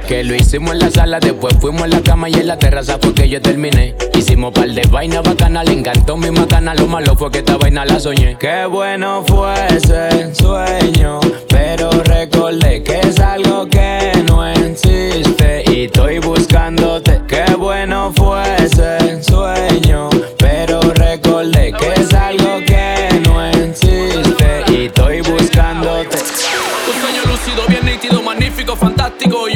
Que 0.08 0.24
lo 0.24 0.36
hicimos 0.36 0.74
en 0.74 0.80
la 0.80 0.92
sala, 0.92 1.20
después 1.20 1.56
fuimos 1.60 1.86
en 1.86 1.90
la 1.90 2.02
cama 2.02 2.30
y 2.30 2.36
en 2.36 2.48
la 2.48 2.58
terraza 2.60 3.00
porque 3.00 3.28
yo 3.28 3.42
terminé. 3.42 3.96
Hicimos 4.14 4.54
par 4.54 4.70
de 4.70 4.84
vainas 4.92 5.24
bacanas, 5.24 5.66
le 5.66 5.74
encantó 5.74 6.16
mi 6.16 6.30
macana, 6.30 6.76
lo 6.76 6.88
malo 6.88 7.16
fue 7.16 7.32
que 7.32 7.40
esta 7.40 7.58
vaina 7.58 7.86
la 7.86 8.00
soñé. 8.00 8.38
Qué 8.40 8.68
bueno 8.68 9.24
fue 9.26 9.54
ese 9.76 10.36
sueño, 10.36 11.20
pero 11.50 11.90
recordé 11.90 12.84
que 12.84 13.00
es 13.00 13.20
algo 13.20 13.66
que 13.68 14.12
no 14.28 14.46
existe 14.46 15.64
y 15.72 15.86
estoy 15.86 16.20
buscándote. 16.20 16.97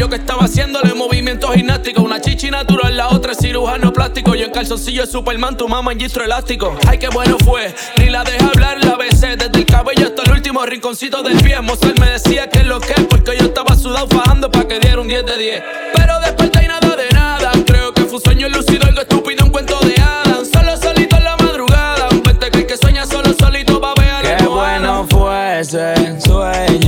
Yo 0.02 0.10
que 0.10 0.16
estaba 0.16 0.46
haciéndole 0.46 0.96
movimientos 0.96 1.54
gimnásticos, 1.54 2.04
una 2.04 2.20
chichi 2.20 2.50
natural, 2.50 2.98
la 2.98 3.10
otra 3.10 3.34
es 3.34 3.38
cirujano 3.38 3.94
plástico. 3.94 4.34
Y 4.34 4.42
en 4.42 4.50
calzoncillo 4.50 5.04
es 5.04 5.12
Superman, 5.12 5.56
tu 5.56 5.68
mamá 5.68 5.92
en 5.92 6.00
gistro 6.00 6.26
elástico. 6.26 6.76
Ay, 6.88 6.98
qué 6.98 7.08
bueno 7.10 7.38
fue, 7.46 7.72
ni 7.98 8.10
la 8.10 8.24
deja 8.24 8.48
hablar, 8.48 8.84
la 8.84 8.96
besé 8.96 9.36
desde 9.36 9.60
el 9.60 9.66
cabello 9.68 10.08
hasta 10.08 10.24
el 10.24 10.32
último 10.32 10.66
rinconcito 10.66 11.22
del 11.22 11.38
pie. 11.44 11.62
Mozart 11.62 12.00
me 12.00 12.10
decía 12.10 12.50
que 12.50 12.62
es 12.62 12.66
lo 12.66 12.80
que, 12.80 12.96
porque 13.04 13.38
yo 13.38 13.46
estaba 13.46 13.76
sudado 13.76 14.08
fajando 14.08 14.50
para 14.50 14.68
que 14.68 14.80
diera 14.80 15.00
un 15.00 15.08
10 15.08 15.24
de 15.24 15.38
10. 15.38 15.64
Pero 15.96 16.20
desperté 16.20 16.66
y 16.66 16.68
nada 16.68 16.96
de 16.96 17.10
nada. 17.14 17.52
Creo 17.68 17.94
que 17.94 18.02
fue 18.06 18.16
un 18.16 18.24
sueño 18.24 18.50
lúcido, 18.50 18.88
algo 18.88 19.02
estúpido, 19.02 19.46
un 19.46 19.52
cuento 19.52 19.80
de 19.82 20.02
hadas. 20.02 20.50
Solo 20.52 20.78
solito 20.78 21.16
en 21.16 21.24
la 21.26 21.38
madrugada. 21.38 22.10
Un 22.10 22.24
vente 22.24 22.50
que 22.50 22.58
el 22.58 22.66
que 22.66 22.76
sueña 22.76 23.06
solo 23.06 23.36
solito 23.40 23.80
va 23.80 23.92
a 23.92 24.02
ver 24.02 24.38
Qué 24.38 24.48
bueno 24.48 25.06
fue 25.08 25.60
ese 25.60 25.94
sueño, 26.20 26.81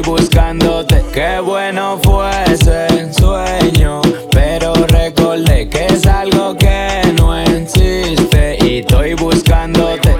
buscándote. 0.00 1.02
Qué 1.12 1.40
bueno 1.40 1.98
fue 2.02 2.30
ese 2.44 3.12
sueño, 3.12 4.00
pero 4.30 4.72
recordé 4.74 5.68
que 5.68 5.86
es 5.86 6.06
algo 6.06 6.56
que 6.56 7.00
no 7.18 7.38
existe 7.38 8.58
y 8.64 8.78
estoy 8.78 9.14
buscándote. 9.14 10.16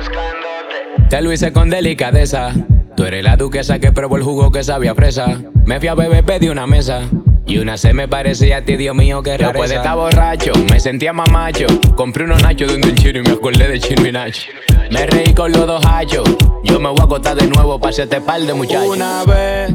Te 1.09 1.21
lo 1.21 1.33
hice 1.33 1.53
con 1.53 1.71
delicadeza. 1.71 2.53
Tú 2.97 3.05
eres 3.05 3.25
la 3.25 3.37
duquesa 3.37 3.79
que 3.79 3.93
probó 3.93 4.17
el 4.17 4.23
jugo 4.23 4.51
que 4.51 4.63
sabía 4.63 4.95
fresa. 4.95 5.41
Me 5.65 5.79
fui 5.79 5.89
a 5.89 5.95
beber, 5.95 6.25
pedí 6.25 6.49
una 6.49 6.67
mesa. 6.67 7.03
Y 7.47 7.59
una 7.59 7.77
se 7.77 7.93
me 7.93 8.07
parecía 8.07 8.59
a 8.59 8.63
ti, 8.63 8.77
Dios 8.77 8.95
mío, 8.95 9.23
que 9.23 9.31
rareza. 9.37 9.49
Después 9.53 9.71
de 9.71 9.77
estar 9.77 9.97
borracho, 9.97 10.53
me 10.71 10.79
sentía 10.79 11.13
más 11.13 11.31
macho. 11.31 11.67
Compré 11.97 12.25
unos 12.25 12.43
nachos 12.43 12.69
de 12.69 12.77
un 12.77 12.95
chino 12.95 13.19
y 13.19 13.23
me 13.23 13.31
acordé 13.31 13.69
de 13.69 13.81
chino 13.81 14.07
y 14.07 14.13
nacho. 14.13 14.43
Me 14.91 15.07
reí 15.07 15.33
con 15.35 15.51
los 15.53 15.67
dos 15.67 15.85
hachos. 15.85 16.29
Yo 16.65 16.79
me 16.79 16.89
voy 16.89 17.01
a 17.01 17.05
acostar 17.05 17.37
de 17.37 17.47
nuevo 17.47 17.81
para 17.81 17.91
este 17.91 18.21
par 18.21 18.41
de 18.41 18.55
muchachos. 18.55 18.87
Una 18.87 19.25
vez 19.25 19.75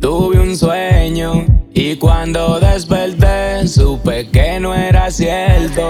tuve 0.00 0.38
un 0.38 0.56
sueño 0.56 1.44
y 1.72 1.96
cuando 1.96 2.60
desperté 2.60 3.66
supe 3.66 4.28
que 4.28 4.60
no 4.60 4.74
era 4.74 5.10
cierto. 5.10 5.88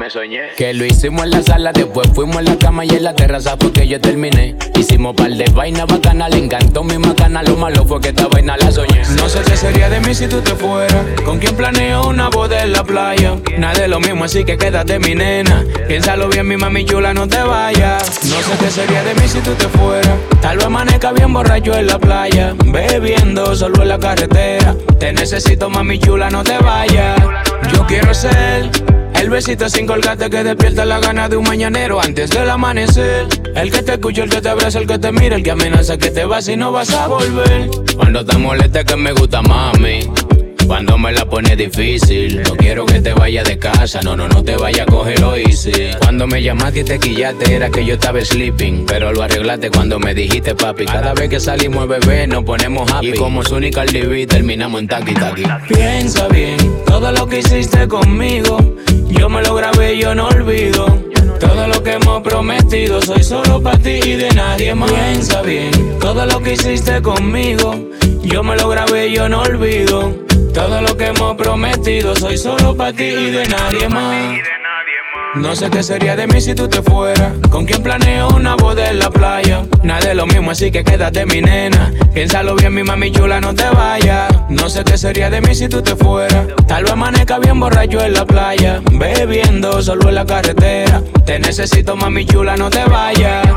Y 0.00 0.02
me 0.02 0.08
soñé 0.08 0.54
que 0.56 0.72
lo 0.72 0.86
hicimos 0.86 1.24
en 1.24 1.30
la 1.30 1.42
sala, 1.42 1.72
después 1.72 2.08
fuimos 2.14 2.38
en 2.38 2.44
la 2.44 2.56
cama 2.56 2.84
y 2.84 2.90
en 2.90 3.02
la 3.02 3.14
terraza 3.14 3.56
porque 3.56 3.86
yo 3.86 4.00
terminé. 4.00 4.56
Hicimos 4.78 5.14
par 5.14 5.30
de 5.30 5.44
vainas 5.50 5.86
bacanas, 5.86 6.30
le 6.30 6.38
encantó 6.38 6.82
mi 6.84 6.96
macana, 6.96 7.42
lo 7.42 7.56
malo 7.56 7.84
fue 7.84 8.00
que 8.00 8.10
esta 8.10 8.28
vaina 8.28 8.56
la 8.56 8.70
soñé. 8.70 9.02
No 9.16 9.28
sé 9.28 9.40
qué 9.42 9.56
sería 9.56 9.90
de 9.90 10.00
mí 10.00 10.14
si 10.14 10.26
tú 10.26 10.40
te 10.40 10.54
fueras, 10.54 11.04
con 11.24 11.38
quien 11.38 11.54
planeo 11.56 12.08
una 12.08 12.28
boda 12.28 12.62
en 12.62 12.72
la 12.72 12.84
playa. 12.84 13.36
Nada 13.58 13.80
de 13.80 13.88
lo 13.88 14.00
mismo, 14.00 14.24
así 14.24 14.44
que 14.44 14.56
quédate 14.56 14.98
mi 14.98 15.14
nena. 15.14 15.64
Piénsalo 15.88 16.28
bien, 16.28 16.46
mi 16.46 16.56
mami 16.56 16.84
chula, 16.86 17.12
no 17.12 17.28
te 17.28 17.42
vayas. 17.42 18.24
No 18.24 18.36
sé 18.36 18.52
qué 18.58 18.70
sería 18.70 19.02
de 19.02 19.14
mí 19.16 19.28
si 19.28 19.40
tú 19.40 19.52
te 19.54 19.68
fueras. 19.68 20.16
Tal 20.40 20.56
vez 20.56 20.66
amanezca 20.66 21.12
bien 21.12 21.32
borracho 21.32 21.74
en 21.74 21.88
la 21.88 21.98
playa, 21.98 22.54
bebiendo 22.64 23.54
solo 23.54 23.82
en 23.82 23.88
la 23.88 23.98
carretera. 23.98 24.74
Te 24.98 25.12
necesito, 25.12 25.68
mami 25.68 25.98
chula, 25.98 26.30
no 26.30 26.44
te 26.44 26.56
vayas. 26.58 27.20
Yo 27.74 27.86
quiero 27.86 28.14
ser 28.14 28.70
el 29.20 29.28
besito 29.28 29.68
sin 29.68 29.86
colgate 29.86 30.30
que 30.30 30.42
despierta 30.42 30.86
la 30.86 30.98
gana 30.98 31.28
de 31.28 31.36
un 31.36 31.44
mañanero 31.44 32.00
antes 32.00 32.30
del 32.30 32.48
amanecer. 32.48 33.26
El 33.54 33.70
que 33.70 33.82
te 33.82 33.92
escucha, 33.92 34.22
el 34.22 34.30
que 34.30 34.40
te 34.40 34.48
abraza, 34.48 34.78
el 34.78 34.86
que 34.86 34.98
te 34.98 35.12
mira, 35.12 35.36
el 35.36 35.42
que 35.42 35.50
amenaza 35.50 35.98
que 35.98 36.10
te 36.10 36.24
vas 36.24 36.48
y 36.48 36.56
no 36.56 36.72
vas 36.72 36.90
a 36.90 37.06
volver. 37.06 37.68
Cuando 37.96 38.24
te 38.24 38.38
moleste 38.38 38.84
que 38.84 38.96
me 38.96 39.12
gusta 39.12 39.42
mami. 39.42 40.10
Cuando 40.70 40.96
me 40.96 41.10
la 41.10 41.24
pone 41.24 41.56
difícil, 41.56 42.42
no 42.42 42.54
quiero 42.54 42.86
que 42.86 43.00
te 43.00 43.12
vayas 43.12 43.42
de 43.42 43.58
casa, 43.58 44.02
no, 44.02 44.16
no, 44.16 44.28
no 44.28 44.44
te 44.44 44.56
vayas 44.56 44.82
a 44.82 44.86
cogerlo 44.86 45.34
easy. 45.34 45.72
Cuando 45.98 46.28
me 46.28 46.40
llamaste 46.44 46.80
y 46.80 46.84
te 46.84 47.00
quillaste, 47.00 47.56
era 47.56 47.70
que 47.70 47.84
yo 47.84 47.94
estaba 47.94 48.20
sleeping, 48.20 48.86
pero 48.86 49.12
lo 49.12 49.24
arreglaste 49.24 49.68
cuando 49.68 49.98
me 49.98 50.14
dijiste 50.14 50.54
papi. 50.54 50.84
Cada 50.84 51.12
vez 51.12 51.28
que 51.28 51.40
salimos 51.40 51.88
bebé, 51.88 52.28
nos 52.28 52.44
ponemos 52.44 52.88
happy. 52.88 53.08
Y 53.08 53.12
como 53.14 53.42
su 53.42 53.56
única 53.56 53.84
TV, 53.84 54.28
terminamos 54.28 54.80
en 54.80 54.86
taqui 54.86 55.12
taqui. 55.12 55.42
Piensa 55.66 56.28
bien, 56.28 56.56
todo 56.86 57.10
lo 57.10 57.26
que 57.26 57.40
hiciste 57.40 57.88
conmigo, 57.88 58.76
yo 59.08 59.28
me 59.28 59.42
lo 59.42 59.56
grabé 59.56 59.94
y 59.94 60.02
yo 60.02 60.14
no 60.14 60.28
olvido. 60.28 60.86
Todo 61.40 61.66
lo 61.66 61.82
que 61.82 61.94
hemos 61.94 62.22
prometido, 62.22 63.02
soy 63.02 63.24
solo 63.24 63.60
para 63.60 63.76
ti 63.76 63.98
y 64.04 64.12
de 64.12 64.30
nadie 64.36 64.72
más. 64.76 64.92
Piensa 64.92 65.42
bien, 65.42 65.72
todo 65.98 66.24
lo 66.26 66.40
que 66.40 66.52
hiciste 66.52 67.02
conmigo, 67.02 67.74
yo 68.22 68.44
me 68.44 68.54
lo 68.54 68.68
grabé 68.68 69.08
y 69.08 69.16
yo 69.16 69.28
no 69.28 69.42
olvido. 69.42 70.29
Todo 70.60 70.82
lo 70.82 70.94
que 70.94 71.06
hemos 71.06 71.36
prometido, 71.36 72.14
soy 72.14 72.36
solo 72.36 72.76
para 72.76 72.92
ti 72.92 73.04
y 73.04 73.30
de 73.30 73.48
nadie 73.48 73.88
más. 73.88 74.36
No 75.34 75.56
sé 75.56 75.70
qué 75.70 75.82
sería 75.82 76.16
de 76.16 76.26
mí 76.26 76.38
si 76.38 76.54
tú 76.54 76.68
te 76.68 76.82
fueras. 76.82 77.32
Con 77.48 77.64
quien 77.64 77.82
planeo 77.82 78.28
una 78.28 78.56
boda 78.56 78.90
en 78.90 78.98
la 78.98 79.10
playa. 79.10 79.64
Nada 79.82 80.08
de 80.08 80.14
lo 80.14 80.26
mismo, 80.26 80.50
así 80.50 80.70
que 80.70 80.84
quédate 80.84 81.24
mi 81.24 81.40
nena. 81.40 81.90
Piénsalo 82.12 82.56
bien, 82.56 82.74
mi 82.74 82.82
mami 82.82 83.10
chula, 83.10 83.40
no 83.40 83.54
te 83.54 83.70
vayas. 83.70 84.34
No 84.50 84.68
sé 84.68 84.84
qué 84.84 84.98
sería 84.98 85.30
de 85.30 85.40
mí 85.40 85.54
si 85.54 85.66
tú 85.66 85.80
te 85.80 85.96
fueras. 85.96 86.46
Tal 86.68 86.82
vez 86.82 86.92
amanezca 86.92 87.38
bien 87.38 87.58
borracho 87.58 88.02
en 88.02 88.12
la 88.12 88.26
playa. 88.26 88.82
Bebiendo 88.92 89.80
solo 89.80 90.10
en 90.10 90.14
la 90.14 90.26
carretera. 90.26 91.02
Te 91.24 91.38
necesito, 91.38 91.96
mami 91.96 92.26
chula, 92.26 92.56
no 92.58 92.68
te 92.68 92.84
vayas. 92.84 93.48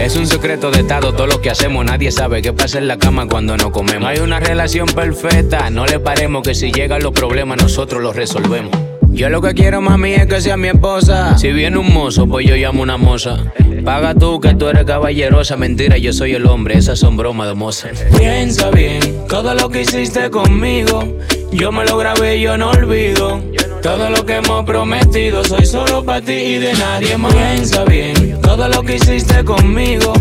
Es 0.00 0.16
un 0.16 0.26
secreto 0.26 0.70
de 0.70 0.80
estado 0.80 1.12
todo 1.12 1.26
lo 1.26 1.42
que 1.42 1.50
hacemos. 1.50 1.84
Nadie 1.84 2.10
sabe 2.10 2.40
qué 2.40 2.54
pasa 2.54 2.78
en 2.78 2.88
la 2.88 2.98
cama 2.98 3.28
cuando 3.28 3.58
no 3.58 3.70
comemos. 3.70 4.08
Hay 4.08 4.18
una 4.18 4.40
relación 4.40 4.86
perfecta. 4.86 5.68
No 5.68 5.84
le 5.84 6.00
paremos 6.00 6.42
que 6.42 6.54
si 6.54 6.72
llegan 6.72 7.02
los 7.02 7.12
problemas 7.12 7.60
nosotros 7.60 8.02
los 8.02 8.16
resolvemos. 8.16 8.70
Yo 9.08 9.28
lo 9.28 9.42
que 9.42 9.52
quiero, 9.52 9.82
mami, 9.82 10.14
es 10.14 10.26
que 10.26 10.40
sea 10.40 10.56
mi 10.56 10.68
esposa. 10.68 11.36
Si 11.36 11.52
viene 11.52 11.76
un 11.76 11.92
mozo, 11.92 12.26
pues 12.26 12.46
yo 12.46 12.56
llamo 12.56 12.82
una 12.82 12.96
moza. 12.96 13.52
Paga 13.84 14.14
tú 14.14 14.40
que 14.40 14.54
tú 14.54 14.68
eres 14.68 14.84
caballerosa. 14.84 15.58
Mentira, 15.58 15.98
yo 15.98 16.14
soy 16.14 16.32
el 16.32 16.46
hombre. 16.46 16.78
Esas 16.78 16.98
son 16.98 17.18
bromas 17.18 17.48
de 17.48 17.54
moza. 17.54 17.88
Piensa 18.16 18.70
bien, 18.70 19.00
todo 19.28 19.54
lo 19.54 19.68
que 19.68 19.82
hiciste 19.82 20.30
conmigo. 20.30 21.18
Yo 21.52 21.72
me 21.72 21.84
lo 21.84 21.98
grabé 21.98 22.38
y 22.38 22.42
yo 22.42 22.56
no 22.56 22.70
olvido. 22.70 23.42
Todo 23.82 24.10
lo 24.10 24.24
que 24.26 24.36
hemos 24.36 24.64
prometido, 24.64 25.42
soy 25.42 25.64
solo 25.64 26.04
para 26.04 26.20
ti 26.20 26.32
y 26.32 26.58
de 26.58 26.72
nadie 26.74 27.16
más. 27.16 27.34
Piensa 27.34 27.84
bien, 27.84 28.19
todo 28.56 28.68
lo 28.68 28.82
que 28.82 28.96
hiciste 28.96 29.44
conmigo. 29.44 30.12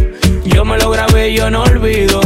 Yo 0.46 0.64
me 0.64 0.78
lo 0.78 0.92
grabé 0.92 1.30
y 1.30 1.38
yo 1.38 1.50
no 1.50 1.64
olvido. 1.64 2.22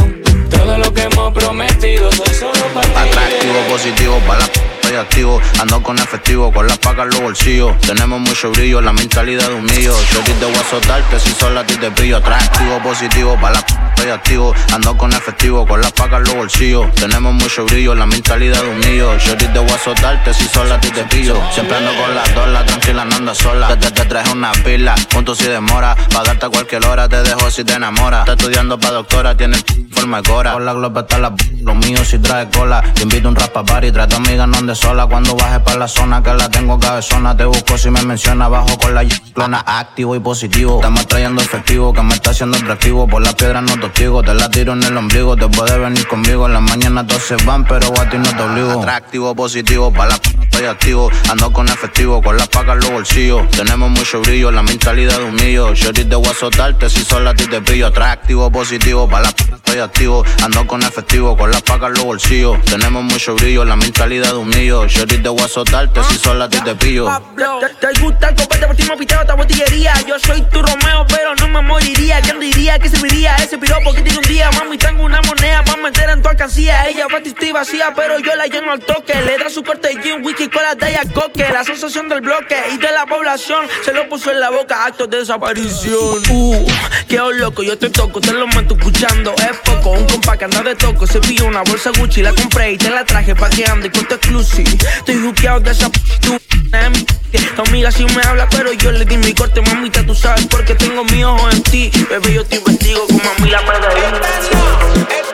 Todo 0.50 0.76
lo 0.76 0.92
que 0.92 1.04
hemos 1.04 1.32
prometido, 1.32 2.12
soy 2.12 2.34
solo 2.34 2.66
para 2.74 2.86
ti. 2.86 3.08
Atractivo, 3.08 3.54
positivo, 3.70 4.18
para 4.26 4.40
la 4.40 4.63
activo. 5.00 5.40
Ando 5.60 5.82
con 5.82 5.98
efectivo, 5.98 6.52
con 6.52 6.66
las 6.66 6.78
pacas 6.78 7.04
en 7.04 7.10
los 7.10 7.20
bolsillos. 7.20 7.78
Tenemos 7.80 8.20
mucho 8.20 8.50
brillo, 8.50 8.80
la 8.80 8.92
mentalidad 8.92 9.48
de 9.48 9.54
un 9.54 9.64
mío. 9.64 9.92
Yo 10.12 10.20
te 10.20 10.32
voy 10.44 10.54
a 10.54 11.18
si 11.18 11.32
solo 11.32 11.60
a 11.60 11.64
ti 11.64 11.74
te 11.76 11.90
pillo. 11.90 12.16
Atractivo, 12.16 12.78
positivo, 12.82 13.36
para 13.40 13.54
la 13.54 13.66
p- 13.66 13.74
estoy 13.94 14.10
activo. 14.10 14.54
Ando 14.72 14.96
con 14.96 15.12
efectivo, 15.12 15.66
con 15.66 15.80
las 15.80 15.92
pacas 15.92 16.18
en 16.18 16.24
los 16.24 16.34
bolsillos. 16.34 16.90
Tenemos 16.94 17.32
mucho 17.34 17.64
brillo, 17.64 17.94
la 17.94 18.06
mentalidad 18.06 18.62
de 18.62 18.68
un 18.68 18.78
mío. 18.78 19.16
Yo 19.18 19.36
te 19.36 19.58
voy 19.58 19.70
a 19.70 20.32
si 20.32 20.48
solo 20.48 20.74
a 20.74 20.80
ti 20.80 20.90
te 20.90 21.04
pillo. 21.04 21.40
Siempre 21.52 21.76
ando 21.76 21.90
con 21.94 22.14
las 22.14 22.34
dolas, 22.34 22.66
tranquila, 22.66 23.04
no 23.04 23.16
ando 23.16 23.34
sola. 23.34 23.68
Te, 23.68 23.76
te, 23.76 23.90
te 23.90 24.04
traje 24.06 24.32
una 24.32 24.52
pila, 24.52 24.94
punto 25.10 25.34
si 25.34 25.44
demora. 25.44 25.94
Pa' 26.12 26.22
darte 26.24 26.46
a 26.46 26.48
cualquier 26.48 26.84
hora, 26.86 27.08
te 27.08 27.22
dejo 27.22 27.50
si 27.50 27.64
te 27.64 27.74
enamoras. 27.74 28.20
Está 28.20 28.32
estudiando 28.32 28.78
pa' 28.78 28.90
doctora, 28.90 29.36
tiene 29.36 29.56
forma 29.92 30.20
de 30.22 30.28
cora. 30.28 30.52
Con 30.52 30.64
la 30.64 30.72
globa 30.72 31.02
está 31.02 31.18
la 31.18 31.34
p- 31.34 31.44
lo 31.62 31.74
mío 31.74 32.04
si 32.04 32.18
trae 32.18 32.48
cola. 32.50 32.82
Te 32.94 33.02
invito 33.02 33.28
a 33.28 33.30
un 33.30 33.36
rapa 33.36 33.64
party, 33.64 33.92
trata 33.92 34.16
amiga, 34.16 34.46
no 34.46 34.58
andes 34.58 34.83
sola. 34.84 35.06
Cuando 35.06 35.34
bajes 35.34 35.60
pa' 35.60 35.76
la 35.76 35.88
zona 35.88 36.22
que 36.22 36.32
la 36.34 36.48
tengo 36.48 36.78
cabezona, 36.78 37.36
te 37.36 37.44
busco 37.44 37.78
si 37.78 37.90
me 37.90 38.02
menciona. 38.02 38.48
Bajo 38.48 38.78
con 38.78 38.94
la 38.94 39.04
clona, 39.32 39.64
activo 39.66 40.14
y 40.14 40.20
positivo. 40.20 40.76
Estamos 40.76 41.06
trayendo 41.06 41.40
efectivo, 41.40 41.92
que 41.92 42.02
me 42.02 42.14
está 42.14 42.30
haciendo 42.30 42.56
atractivo. 42.58 43.08
Por 43.08 43.22
las 43.22 43.34
piedras 43.34 43.62
no 43.62 43.74
te 43.78 43.86
hostigo, 43.86 44.22
te 44.22 44.34
la 44.34 44.48
tiro 44.50 44.74
en 44.74 44.82
el 44.82 44.96
ombligo. 44.96 45.36
Te 45.36 45.48
puedes 45.48 45.78
venir 45.78 46.06
conmigo, 46.06 46.46
en 46.46 46.52
la 46.52 46.60
mañana 46.60 47.06
todos 47.06 47.22
se 47.22 47.36
van, 47.44 47.64
pero 47.66 47.86
a 47.98 48.08
ti 48.08 48.18
no 48.18 48.30
te 48.36 48.42
obligo. 48.42 48.80
Atractivo, 48.80 49.34
positivo, 49.34 49.92
pa' 49.92 50.06
la 50.06 50.14
estoy 50.14 50.66
activo. 50.66 51.10
Ando 51.30 51.52
con 51.52 51.68
efectivo, 51.68 52.22
con 52.22 52.36
las 52.36 52.48
pacas 52.48 52.74
en 52.74 52.80
los 52.80 52.90
bolsillos. 52.90 53.50
Tenemos 53.50 53.90
mucho 53.90 54.20
brillo, 54.20 54.50
la 54.50 54.62
mentalidad 54.62 55.18
de 55.18 55.24
un 55.24 55.34
mío. 55.34 55.72
Yo 55.72 55.92
te 55.92 56.04
voy 56.04 56.28
a 56.28 56.88
si 56.88 57.04
solo 57.04 57.30
a 57.30 57.34
ti 57.34 57.46
te 57.46 57.60
pillo. 57.62 57.86
Atractivo, 57.86 58.50
positivo, 58.50 59.08
pa' 59.08 59.20
la 59.20 59.28
estoy 59.28 59.78
activo. 59.78 60.24
Ando 60.42 60.66
con 60.66 60.82
efectivo, 60.82 61.36
con 61.36 61.50
las 61.50 61.62
pacas 61.62 61.88
en 61.88 61.94
los 61.94 62.04
bolsillos. 62.04 62.60
Tenemos 62.64 63.02
mucho 63.02 63.34
brillo, 63.34 63.64
la 63.64 63.76
mentalidad 63.76 64.32
de 64.32 64.38
un 64.38 64.50
mío. 64.64 64.86
Yo 64.86 65.06
te 65.06 65.28
voy 65.28 65.40
a 65.40 65.44
azotarte 65.44 66.00
si 66.04 66.18
solo 66.18 66.44
a 66.44 66.48
ti 66.48 66.58
te 66.60 66.74
pillo. 66.74 67.06
Te, 67.60 67.86
te 67.86 68.00
gusta 68.00 68.28
el 68.28 68.34
copete, 68.34 68.66
por 68.66 68.76
ti 68.76 68.84
me 68.84 68.96
piteo 68.96 69.20
esta 69.20 69.34
botillería. 69.34 69.92
Yo 70.06 70.18
soy 70.18 70.42
tu 70.42 70.62
Romeo, 70.62 71.06
pero 71.08 71.34
no 71.34 71.48
me 71.48 71.62
moriría. 71.62 72.20
¿Quién 72.22 72.40
diría 72.40 72.78
que 72.78 72.88
serviría 72.88 73.36
ese 73.36 73.58
piropo 73.58 73.92
que 73.92 74.02
tiene 74.02 74.18
un 74.18 74.24
día? 74.24 74.50
Mami, 74.52 74.78
tengo 74.78 75.04
una 75.04 75.20
moneda 75.22 75.62
para 75.64 75.82
meter 75.82 76.10
en 76.10 76.22
tu 76.22 76.28
alcancía. 76.28 76.88
Ella 76.88 77.06
va 77.12 77.20
y 77.24 77.52
vacía, 77.52 77.92
pero 77.94 78.18
yo 78.18 78.34
la 78.36 78.46
lleno 78.46 78.72
al 78.72 78.80
toque. 78.80 79.14
Le 79.26 79.38
da 79.38 79.50
su 79.50 79.62
corte 79.62 79.88
de 79.88 80.02
gin, 80.02 80.24
whisky 80.24 80.48
con 80.48 80.62
la 80.62 80.74
talla 80.76 81.02
coque. 81.12 81.46
La 81.52 81.60
asociación 81.60 82.08
del 82.08 82.20
bloque 82.20 82.56
y 82.72 82.78
de 82.78 82.92
la 82.92 83.06
población 83.06 83.66
se 83.84 83.92
lo 83.92 84.08
puso 84.08 84.30
en 84.30 84.40
la 84.40 84.50
boca. 84.50 84.86
Actos 84.86 85.10
de 85.10 85.18
desaparición. 85.18 86.22
Uh, 86.30 86.66
quedo 87.08 87.32
loco, 87.32 87.62
yo 87.62 87.76
te 87.76 87.90
toco, 87.90 88.20
te 88.20 88.32
lo 88.32 88.46
mato 88.46 88.74
escuchando. 88.76 89.34
Es 89.36 89.58
poco, 89.58 89.90
un 89.90 90.06
compa 90.06 90.36
que 90.36 90.46
anda 90.46 90.62
de 90.62 90.74
toco. 90.74 91.06
Se 91.06 91.20
pilló 91.20 91.46
una 91.46 91.62
bolsa 91.62 91.90
Gucci, 91.98 92.22
la 92.22 92.32
compré 92.32 92.72
y 92.72 92.78
te 92.78 92.90
la 92.90 93.04
traje 93.04 93.34
pa' 93.34 93.50
que 93.50 93.66
ande 93.66 93.90
con 93.90 94.06
tu 94.06 94.14
Estoy 94.62 95.20
juqueado 95.20 95.60
de 95.60 95.70
esa 95.72 95.90
p- 95.90 96.00
tu 96.20 96.38
tu 97.56 97.62
amiga 97.62 97.90
sí 97.90 98.04
me 98.16 98.22
habla, 98.22 98.48
pero 98.48 98.72
yo 98.72 98.90
le 98.92 99.04
di 99.04 99.16
mi 99.18 99.32
corte, 99.34 99.60
mamita, 99.60 100.04
tú 100.06 100.14
sabes 100.14 100.46
porque 100.46 100.74
tengo 100.74 101.04
mi 101.04 101.24
ojo 101.24 101.50
en 101.50 101.62
ti. 101.62 101.90
Bebé, 102.08 102.34
yo 102.34 102.44
te 102.44 102.56
investigo 102.56 103.06
con 103.06 103.16
mami 103.16 103.50
la 103.50 103.62
margarita. 103.62 105.33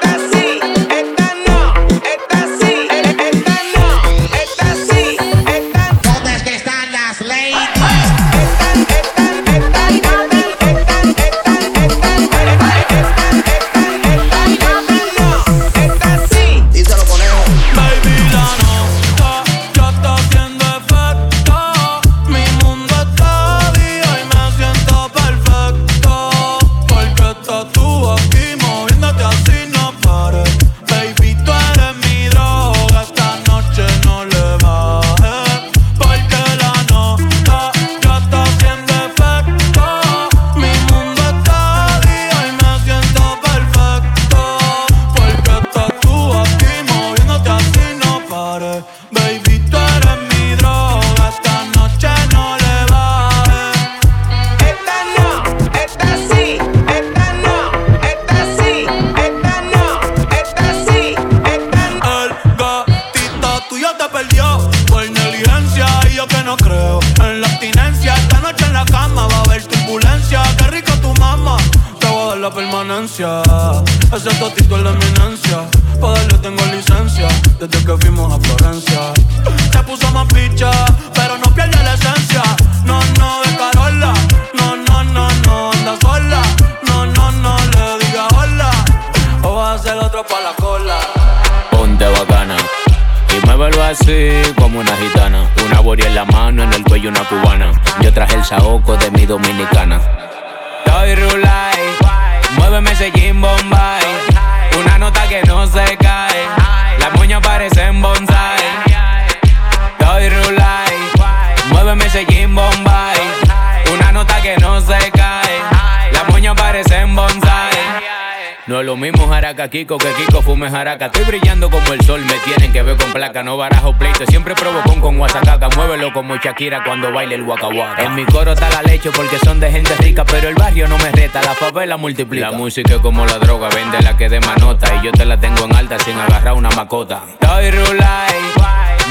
Lo 118.91 118.97
mismo 118.97 119.29
jaraca 119.29 119.69
Kiko 119.69 119.99
que 119.99 120.09
Kiko 120.15 120.43
fume 120.43 120.69
jaraca. 120.69 121.07
Estoy 121.07 121.23
brillando 121.25 121.71
como 121.71 121.93
el 121.93 122.01
sol, 122.01 122.25
me 122.25 122.35
tienen 122.45 122.73
que 122.73 122.83
ver 122.83 122.97
con 122.97 123.13
placa. 123.13 123.41
No 123.45 123.57
barajo 123.57 123.97
pleito, 123.97 124.27
siempre 124.27 124.57
provocón 124.57 125.01
con 125.01 125.17
guasacaca. 125.17 125.69
Muévelo 125.77 126.13
como 126.13 126.35
Shakira 126.39 126.83
cuando 126.83 127.13
baile 127.13 127.37
el 127.37 127.43
waka. 127.43 127.69
En 127.99 128.17
mi 128.17 128.25
coro 128.25 128.51
está 128.51 128.69
la 128.69 128.83
leche 128.83 129.13
porque 129.13 129.39
son 129.45 129.61
de 129.61 129.71
gente 129.71 129.95
rica, 129.99 130.25
pero 130.25 130.49
el 130.49 130.57
barrio 130.57 130.89
no 130.89 130.99
me 130.99 131.13
reta, 131.13 131.41
la 131.41 131.55
favela 131.55 131.97
multiplica. 131.99 132.51
La 132.51 132.57
música 132.57 132.95
es 132.95 133.01
como 133.01 133.25
la 133.27 133.39
droga, 133.39 133.69
vende 133.69 134.03
la 134.03 134.17
que 134.17 134.29
de 134.29 134.41
manota. 134.41 134.93
Y 134.97 135.05
yo 135.05 135.13
te 135.13 135.25
la 135.25 135.39
tengo 135.39 135.67
en 135.67 135.77
alta 135.77 135.97
sin 136.01 136.19
agarrar 136.19 136.55
una 136.55 136.71
macota. 136.71 137.23
Estoy 137.41 137.71
rulay, 137.71 138.41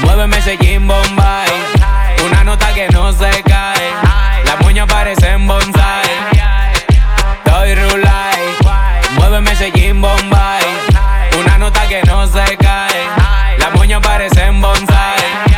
muéveme 0.02 0.36
ese 0.36 0.58
Jim 0.58 0.86
Bombay. 0.86 1.48
Una 2.26 2.44
nota 2.44 2.74
que 2.74 2.86
no 2.90 3.14
se 3.14 3.30
cae, 3.44 3.90
las 4.44 4.60
moñas 4.60 4.86
parecen 4.86 5.46
bonsai. 5.46 6.10
Estoy 7.46 7.74
rulay, 7.76 8.09
muéveme 9.16 9.52
ese 9.52 9.70
Jim 9.72 10.00
Bombay. 10.00 10.64
Una 11.38 11.58
nota 11.58 11.86
que 11.88 12.02
no 12.04 12.26
se 12.26 12.56
cae, 12.56 13.58
las 13.58 13.74
moñas 13.74 14.00
parecen 14.02 14.60
bonsai. 14.60 15.50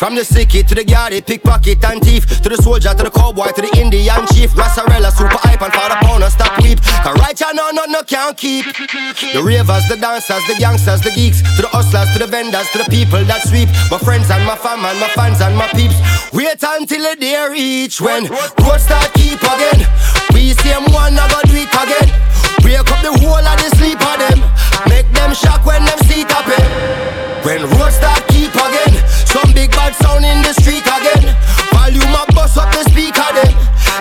From 0.00 0.14
the 0.14 0.22
sicky 0.22 0.66
to 0.66 0.74
the 0.74 0.82
gardy, 0.82 1.20
pickpocket 1.20 1.84
and 1.84 2.00
thief. 2.00 2.24
To 2.40 2.48
the 2.48 2.56
soldier, 2.56 2.94
to 2.94 3.04
the 3.04 3.10
cowboy, 3.10 3.52
to 3.52 3.60
the 3.60 3.68
Indian 3.76 4.24
chief. 4.32 4.50
Rassarella, 4.56 5.12
super 5.12 5.36
hype 5.44 5.60
and 5.60 5.70
for 5.74 5.88
the 5.92 5.96
pounder, 6.00 6.30
stop 6.30 6.56
weep. 6.62 6.80
Cause 7.04 7.20
right 7.20 7.38
now, 7.38 7.52
no, 7.52 7.70
no, 7.70 7.84
no, 7.84 8.02
can't 8.04 8.34
keep. 8.34 8.64
The 8.64 9.42
ravers, 9.44 9.86
the 9.92 9.98
dancers, 10.00 10.40
the 10.48 10.56
gangsters, 10.58 11.02
the 11.02 11.10
geeks. 11.10 11.44
To 11.56 11.60
the 11.60 11.68
hustlers, 11.68 12.08
to 12.14 12.18
the 12.18 12.26
vendors, 12.26 12.64
to 12.72 12.78
the 12.78 12.88
people 12.88 13.22
that 13.28 13.44
sweep. 13.44 13.68
My 13.92 13.98
friends 13.98 14.30
and 14.30 14.40
my 14.46 14.56
fam 14.56 14.80
and 14.88 14.98
my 14.98 15.08
fans 15.12 15.42
and 15.42 15.52
my 15.52 15.68
peeps. 15.76 16.00
Wait 16.32 16.64
until 16.64 17.04
the 17.04 17.20
day 17.20 17.36
reach 17.52 18.00
When 18.00 18.24
road 18.24 18.80
start 18.80 19.12
keep 19.12 19.36
again. 19.36 19.84
We 20.32 20.56
same 20.64 20.88
one, 20.96 21.12
I 21.12 21.28
go 21.28 21.44
do 21.44 21.60
it 21.60 21.68
again 21.68 22.29
Break 22.62 22.90
up 22.90 23.00
the 23.02 23.12
whole 23.20 23.46
of 23.52 23.56
the 23.58 23.68
sleep 23.76 24.00
of 24.00 24.16
them 24.18 24.40
Make 24.88 25.10
them 25.12 25.34
shock 25.34 25.64
when 25.66 25.84
them 25.84 25.98
see 26.06 26.22
it 26.22 27.44
When 27.44 27.62
road 27.78 27.92
start 27.92 28.26
keep 28.28 28.54
again 28.54 28.94
Some 29.26 29.52
big 29.52 29.70
bad 29.72 29.94
sound 29.96 30.24
in 30.24 30.42
the 30.42 30.52
street 30.54 30.86
again 30.86 31.36
Volume 31.72 32.14
up, 32.14 32.32
bust 32.34 32.58
up 32.58 32.70
the 32.72 32.84
speaker 32.90 33.30
them 33.34 33.54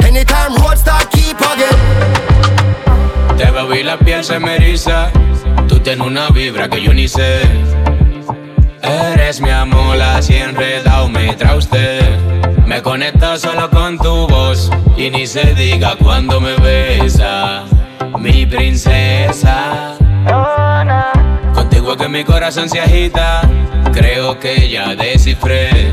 Anytime 0.03 0.55
road 0.61 0.77
start 0.77 1.09
keep 1.11 1.39
again 1.39 2.29
Te 3.39 3.51
veo 3.51 3.73
y 3.73 3.83
la 3.83 3.97
piel 3.97 4.21
se 4.21 4.37
me 4.37 4.57
eriza. 4.57 5.11
Tú 5.69 5.79
tienes 5.79 6.05
una 6.05 6.29
vibra 6.29 6.67
que 6.67 6.81
yo 6.81 6.93
ni 6.93 7.07
sé. 7.07 7.39
Eres 8.81 9.39
mi 9.39 9.49
amor, 9.49 10.01
así 10.01 10.35
enredado 10.35 11.07
me 11.07 11.33
trae 11.35 11.55
usted. 11.55 12.19
Me 12.65 12.81
conecta 12.81 13.37
solo 13.37 13.69
con 13.69 13.97
tu 13.97 14.27
voz 14.27 14.69
y 14.97 15.09
ni 15.09 15.25
se 15.25 15.55
diga 15.55 15.95
cuando 15.95 16.41
me 16.41 16.55
besa. 16.57 17.63
Mi 18.19 18.45
princesa. 18.45 19.95
Contigo 21.53 21.95
que 21.97 22.07
mi 22.07 22.23
corazón 22.23 22.69
se 22.69 22.79
agita. 22.79 23.41
Creo 23.93 24.39
que 24.39 24.69
ya 24.69 24.95
descifré 24.95 25.91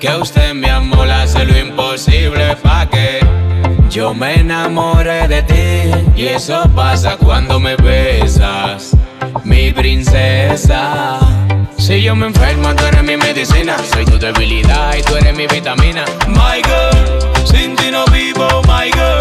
que 0.00 0.08
usted 0.16 0.52
mi 0.52 0.68
amor 0.68 1.08
hace 1.10 1.44
lo 1.44 1.56
imposible 1.56 2.56
pa' 2.56 2.86
que 2.90 3.20
yo 3.88 4.12
me 4.12 4.40
enamore 4.40 5.28
de 5.28 5.42
ti 5.42 6.20
y 6.20 6.26
eso 6.26 6.68
pasa 6.74 7.16
cuando 7.16 7.60
me 7.60 7.76
besas, 7.76 8.96
mi 9.44 9.70
princesa. 9.70 11.20
Si 11.78 12.02
yo 12.02 12.16
me 12.16 12.26
enfermo, 12.26 12.74
tú 12.74 12.84
eres 12.84 13.02
mi 13.02 13.16
medicina. 13.16 13.76
Soy 13.92 14.04
tu 14.04 14.18
debilidad 14.18 14.94
y 14.96 15.02
tú 15.02 15.16
eres 15.16 15.36
mi 15.36 15.46
vitamina. 15.46 16.04
My 16.26 16.62
girl, 16.62 17.44
sin 17.44 17.76
ti 17.76 17.90
no 17.90 18.04
vivo, 18.06 18.48
my 18.66 18.90
girl. 18.90 19.11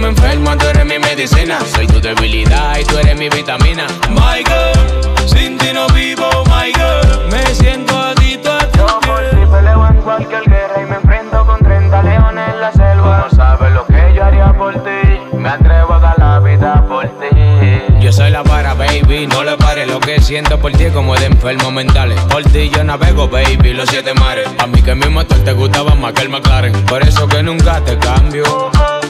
Me 0.00 0.08
enfermo, 0.08 0.56
tú 0.56 0.66
eres 0.66 0.86
mi 0.86 0.98
medicina. 0.98 1.58
Soy 1.74 1.86
tu 1.86 2.00
debilidad 2.00 2.78
y 2.78 2.84
tú 2.84 2.96
eres 2.96 3.18
mi 3.18 3.28
vitamina. 3.28 3.86
My 4.08 4.42
girl, 4.42 5.28
sin 5.28 5.58
ti 5.58 5.74
no 5.74 5.86
vivo, 5.88 6.26
my 6.46 6.72
girl. 6.72 7.28
Me 7.30 7.54
siento 7.54 7.98
adicto 7.98 8.50
a 8.50 8.60
tu 8.60 8.78
Yo 8.78 9.00
por 9.00 9.20
ti 9.28 9.44
peleo 9.52 9.86
en 9.86 10.00
cualquier 10.00 10.44
guerra 10.44 10.82
y 10.82 10.86
me 10.86 10.96
enfrento 10.96 11.44
con 11.44 11.58
30 11.60 12.02
leones 12.02 12.48
en 12.48 12.60
la 12.62 12.72
selva. 12.72 13.28
No 13.28 13.36
sabes 13.36 13.72
lo 13.74 13.86
que 13.86 14.14
yo 14.14 14.24
haría 14.24 14.54
por 14.54 14.72
ti. 14.82 15.36
Me 15.36 15.50
atrevo 15.50 15.92
a 15.92 15.98
dar 15.98 16.18
la 16.18 16.38
vida 16.38 16.82
por 16.88 17.06
ti. 17.06 18.00
Yo 18.00 18.10
soy 18.10 18.30
la 18.30 18.42
para, 18.42 18.72
baby. 18.72 19.26
No 19.26 19.44
le 19.44 19.58
pares 19.58 19.86
lo 19.86 20.00
que 20.00 20.18
siento 20.22 20.58
por 20.58 20.72
ti 20.72 20.86
como 20.94 21.14
de 21.14 21.26
enfermos 21.26 21.74
mentales. 21.74 22.18
Por 22.22 22.42
ti 22.44 22.70
yo 22.70 22.82
navego, 22.84 23.28
baby, 23.28 23.74
los 23.74 23.90
siete 23.90 24.14
mares. 24.14 24.48
A 24.58 24.66
mí 24.66 24.80
que 24.80 24.94
mi 24.94 25.10
motor 25.10 25.40
te 25.44 25.52
gustaba 25.52 25.94
más 25.94 26.14
que 26.14 26.22
el 26.22 26.30
McLaren. 26.30 26.72
Por 26.86 27.02
eso 27.02 27.28
que 27.28 27.42
nunca 27.42 27.82
te 27.84 27.98
cambio. 27.98 28.44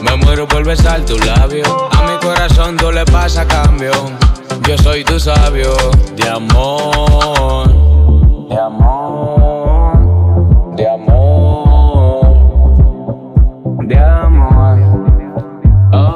Me 0.01 0.15
muero 0.17 0.47
por 0.47 0.63
besar 0.65 1.01
tus 1.01 1.23
labios. 1.25 1.67
A 1.91 2.01
mi 2.03 2.17
corazón 2.19 2.77
tú 2.77 2.91
le 2.91 3.05
pasa 3.05 3.47
cambio. 3.47 3.91
Yo 4.67 4.77
soy 4.77 5.03
tu 5.03 5.19
sabio 5.19 5.73
de 6.15 6.29
amor. 6.29 7.67
De 8.49 8.57
amor. 8.59 9.99
De 10.75 10.89
amor. 10.89 12.27
De 13.87 13.97
amor. 13.97 14.91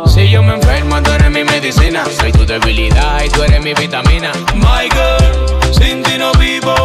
Si 0.08 0.30
yo 0.30 0.42
me 0.42 0.56
enfermo, 0.56 1.02
tú 1.04 1.12
eres 1.12 1.30
mi 1.30 1.44
medicina. 1.44 2.04
Soy 2.06 2.32
tu 2.32 2.46
debilidad 2.46 3.24
y 3.24 3.30
tú 3.30 3.44
eres 3.44 3.62
mi 3.64 3.74
vitamina. 3.74 4.32
My 4.56 4.90
girl, 4.90 5.74
sin 5.74 6.02
ti 6.04 6.18
no 6.18 6.32
vivo. 6.34 6.85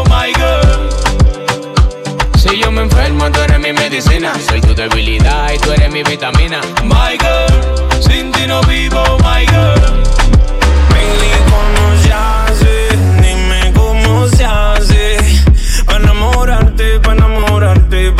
Si 2.50 2.58
yo 2.58 2.72
me 2.72 2.82
enfermo, 2.82 3.30
tú 3.30 3.38
eres 3.42 3.60
mi 3.60 3.72
medicina. 3.72 4.32
Soy 4.48 4.60
tu 4.60 4.74
debilidad 4.74 5.52
y 5.52 5.58
tú 5.58 5.70
eres 5.70 5.88
mi 5.92 6.02
vitamina. 6.02 6.60
My 6.82 7.16
girl, 7.16 8.02
sin 8.02 8.32
ti 8.32 8.44
no 8.44 8.60
vivo, 8.62 9.00
my 9.18 9.46
girl. 9.46 9.80
¿cómo 11.48 12.02
se 12.02 12.12
hace? 12.12 12.88
Dime 13.22 13.72
cómo 13.72 14.26
se 14.26 14.44
hace 14.44 15.18
Pa' 15.86 15.96
enamorarte, 15.96 16.98
pa' 16.98 17.12
enamorarte, 17.12 18.10
pa' 18.10 18.19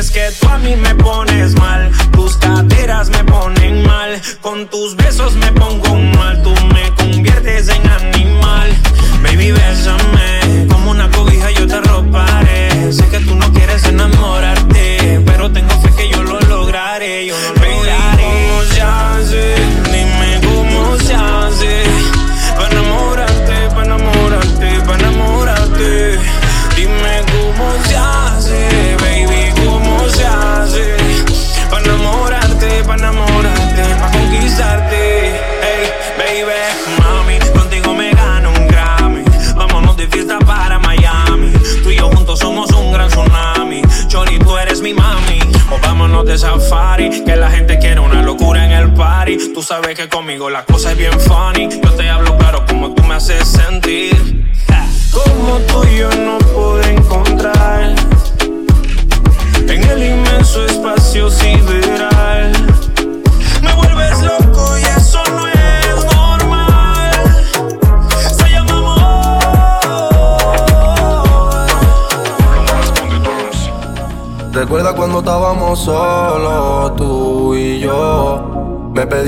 es 0.00 0.10
que 0.10 0.30
tú 0.40 0.48
a 0.48 0.56
mí 0.58 0.76
me 0.76 0.94
pones 0.94 1.54
mal. 1.56 1.90
Tus 2.12 2.36
caderas 2.38 3.10
me 3.10 3.22
ponen 3.24 3.86
mal. 3.86 4.20
Con 4.40 4.66
tus 4.68 4.96
besos 4.96 5.34
me 5.34 5.52
pongo 5.52 5.94
mal. 6.18 6.42
Tú 6.42 6.54
me 6.74 6.94
conviertes 6.94 7.68
en 7.68 7.86
animal. 7.86 8.70
Baby, 9.22 9.52
bésame 9.52 10.19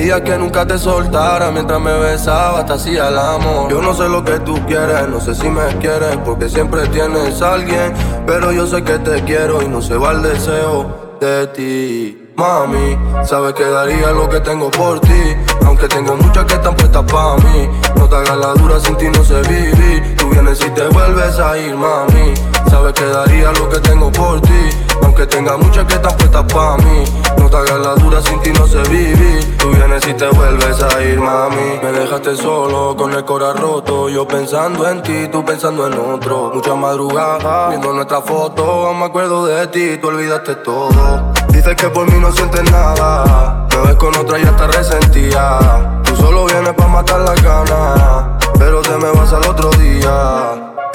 pedía 0.02 0.24
que 0.24 0.36
nunca 0.36 0.66
te 0.66 0.76
soltara 0.80 1.52
mientras 1.52 1.80
me 1.80 1.96
besaba, 1.96 2.66
te 2.66 2.72
hacía 2.72 3.06
el 3.06 3.16
amor. 3.16 3.70
Yo 3.70 3.80
no 3.80 3.94
sé 3.94 4.08
lo 4.08 4.24
que 4.24 4.40
tú 4.40 4.58
quieres, 4.66 5.08
no 5.08 5.20
sé 5.20 5.32
si 5.32 5.48
me 5.48 5.64
quieres, 5.78 6.16
porque 6.24 6.48
siempre 6.48 6.88
tienes 6.88 7.40
a 7.40 7.54
alguien. 7.54 7.94
Pero 8.26 8.50
yo 8.50 8.66
sé 8.66 8.82
que 8.82 8.98
te 8.98 9.22
quiero 9.22 9.62
y 9.62 9.68
no 9.68 9.80
se 9.80 9.96
va 9.96 10.10
el 10.10 10.22
deseo 10.22 11.18
de 11.20 11.46
ti. 11.48 12.32
Mami, 12.34 12.98
sabes 13.24 13.54
que 13.54 13.64
daría 13.64 14.10
lo 14.10 14.28
que 14.28 14.40
tengo 14.40 14.72
por 14.72 14.98
ti. 14.98 15.36
Aunque 15.66 15.86
tengo 15.86 16.16
muchas 16.16 16.46
que 16.46 16.54
están 16.54 16.74
puestas 16.74 17.04
para 17.04 17.36
mí. 17.36 17.68
No 17.94 18.08
te 18.08 18.16
hagas 18.16 18.38
la 18.38 18.54
dura, 18.54 18.80
sin 18.80 18.96
ti 18.96 19.06
no 19.06 19.22
sé 19.22 19.40
vivir. 19.42 20.16
Tú 20.16 20.30
vienes 20.30 20.60
y 20.66 20.70
te 20.70 20.88
vuelves 20.88 21.38
a 21.38 21.56
ir, 21.56 21.76
mami. 21.76 22.34
Sabes 22.68 22.92
que 22.94 23.04
daría 23.04 23.52
lo 23.52 23.68
que 23.68 23.78
tengo 23.78 24.10
por 24.10 24.40
ti. 24.40 24.68
Aunque 25.22 25.36
tenga 25.36 25.56
muchas 25.56 25.84
que 25.84 25.94
están 25.94 26.16
puestas 26.16 26.44
para 26.52 26.76
mí. 26.78 27.04
No 27.38 27.48
te 27.48 27.56
hagas 27.56 27.78
la 27.78 27.94
dura, 27.94 28.20
sin 28.22 28.40
ti 28.40 28.50
no 28.58 28.66
sé 28.66 28.82
vivir. 28.88 29.56
Tú 29.56 29.70
vienes 29.70 30.04
y 30.08 30.14
te 30.14 30.26
vuelves 30.26 30.82
a 30.82 31.00
ir, 31.00 31.20
mami. 31.20 31.78
Me 31.80 31.92
dejaste 31.92 32.34
solo, 32.34 32.96
con 32.96 33.12
el 33.12 33.24
corazón 33.24 33.62
roto. 33.62 34.08
Yo 34.08 34.26
pensando 34.26 34.88
en 34.88 35.00
ti, 35.02 35.28
tú 35.30 35.44
pensando 35.44 35.86
en 35.86 35.92
otro. 35.92 36.50
Mucha 36.52 36.74
madrugada, 36.74 37.68
viendo 37.68 37.92
nuestra 37.92 38.20
foto. 38.20 38.64
Aún 38.64 38.98
me 38.98 39.04
acuerdo 39.04 39.46
de 39.46 39.64
ti, 39.68 39.96
tú 39.98 40.08
olvidaste 40.08 40.56
todo. 40.56 41.32
Dices 41.50 41.76
que 41.76 41.88
por 41.88 42.10
mí 42.10 42.18
no 42.18 42.32
sientes 42.32 42.68
nada. 42.72 43.68
Me 43.70 43.76
ves 43.86 43.94
con 43.94 44.16
otra 44.16 44.40
y 44.40 44.42
ya 44.42 44.50
está 44.50 44.66
resentida. 44.66 46.02
Tú 46.02 46.16
solo 46.16 46.46
vienes 46.46 46.74
pa' 46.74 46.88
matar 46.88 47.20
la 47.20 47.34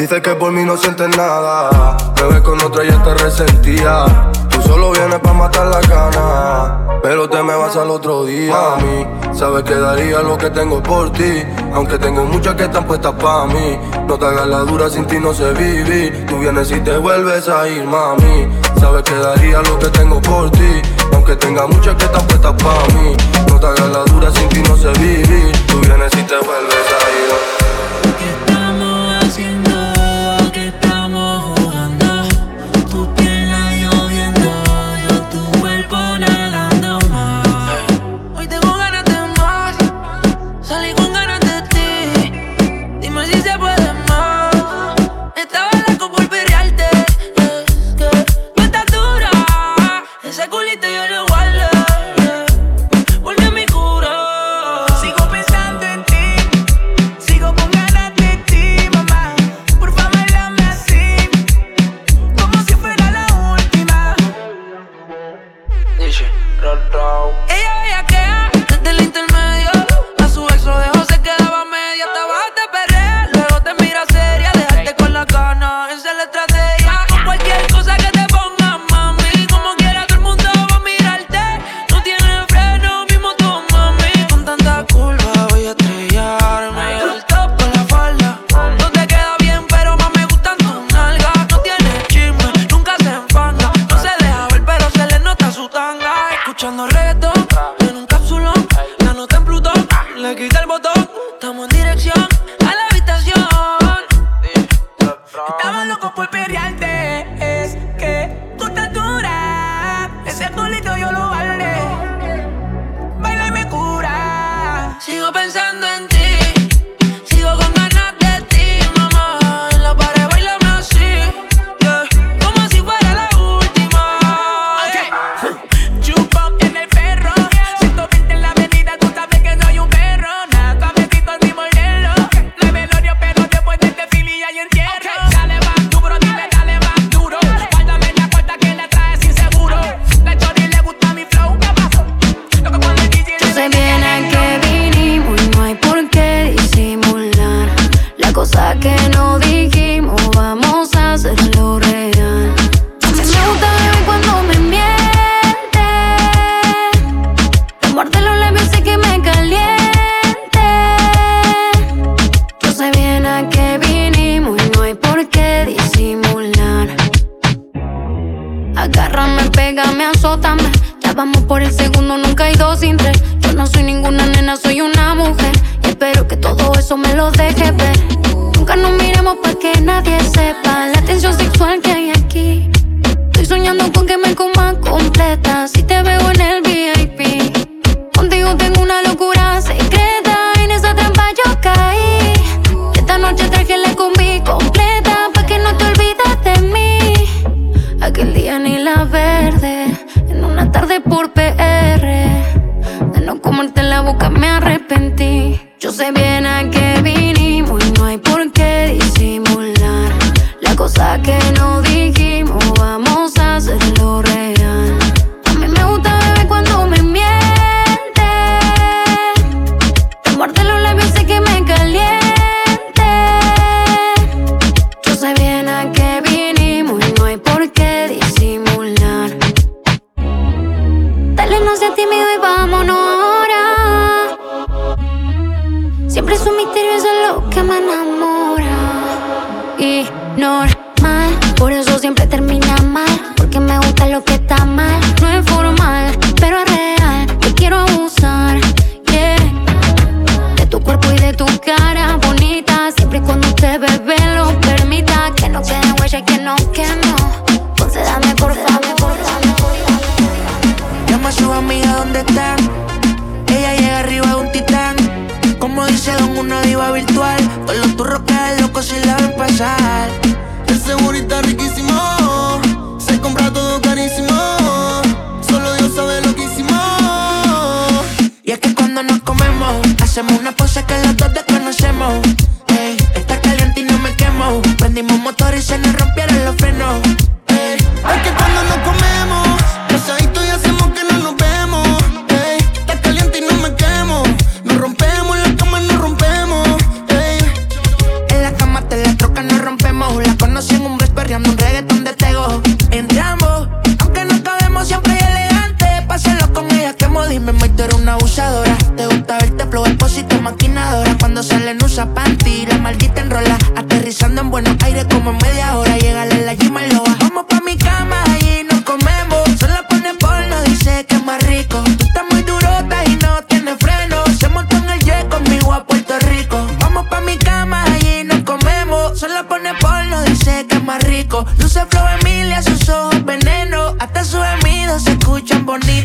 día. 0.08 0.18
Dices 0.18 0.22
que 0.22 0.36
por 0.36 0.52
mí 0.52 0.64
no 0.64 0.78
sientes 0.78 1.16
nada. 1.18 1.98
Me 2.16 2.28
ves 2.28 2.42
con 2.42 2.62
otra 2.62 2.84
y 2.84 2.90
ya 2.90 3.04
resentida. 3.14 4.32
Tú 4.50 4.62
solo 4.62 4.92
vienes 4.92 5.20
pa' 5.20 5.34
matar 5.34 5.68
la 5.68 5.82
gana. 5.82 7.00
Pero 7.04 7.30
te 7.30 7.42
me 7.44 7.56
vas 7.56 7.76
al 7.76 7.92
otro 7.92 8.26
día. 8.26 8.54
Mami, 8.54 9.38
sabes 9.38 9.64
que 9.64 9.76
daría 9.76 10.22
lo 10.22 10.38
que 10.38 10.50
tengo 10.50 10.82
por 10.82 11.12
ti. 11.12 11.44
Aunque 11.74 11.98
tengo 11.98 12.24
muchas 12.26 12.56
que 12.56 12.64
están 12.64 12.86
puestas 12.86 13.14
pa' 13.14 13.48
mí. 13.48 13.80
No 14.08 14.18
te 14.18 14.26
hagas 14.26 14.48
la 14.48 14.60
dura, 14.60 14.90
sin 14.90 15.06
ti 15.06 15.20
no 15.20 15.34
sé 15.34 15.52
vivir. 15.54 16.26
Tú 16.28 16.40
vienes 16.40 16.72
y 16.72 16.80
te 16.80 16.98
vuelves 16.98 17.48
a 17.50 17.68
ir, 17.68 17.86
mami. 17.86 18.48
Sabes 18.80 19.04
que 19.04 19.16
daría 19.16 19.62
lo 19.62 19.78
que 19.80 19.88
tengo 19.88 20.22
por 20.22 20.50
ti. 20.52 20.82
Aunque 21.14 21.36
tenga 21.36 21.68
muchas 21.68 21.96
que 21.96 22.06
están 22.06 22.26
puestas 22.28 22.54
pa' 22.54 22.94
mí. 22.96 23.16
No 23.50 23.60
te 23.60 23.68
hagas 23.68 23.90
la 23.90 24.04
dura, 24.06 24.32
sin 24.32 24.50
ti 24.50 24.62
no 24.68 24.78
sé 24.78 24.90
vivir. 25.00 25.52
Tú 25.68 25.80
vienes 25.82 26.14
y 26.14 26.24
te 26.24 26.38
vuelves 26.38 26.88
a 26.98 27.10
ir. 27.12 27.57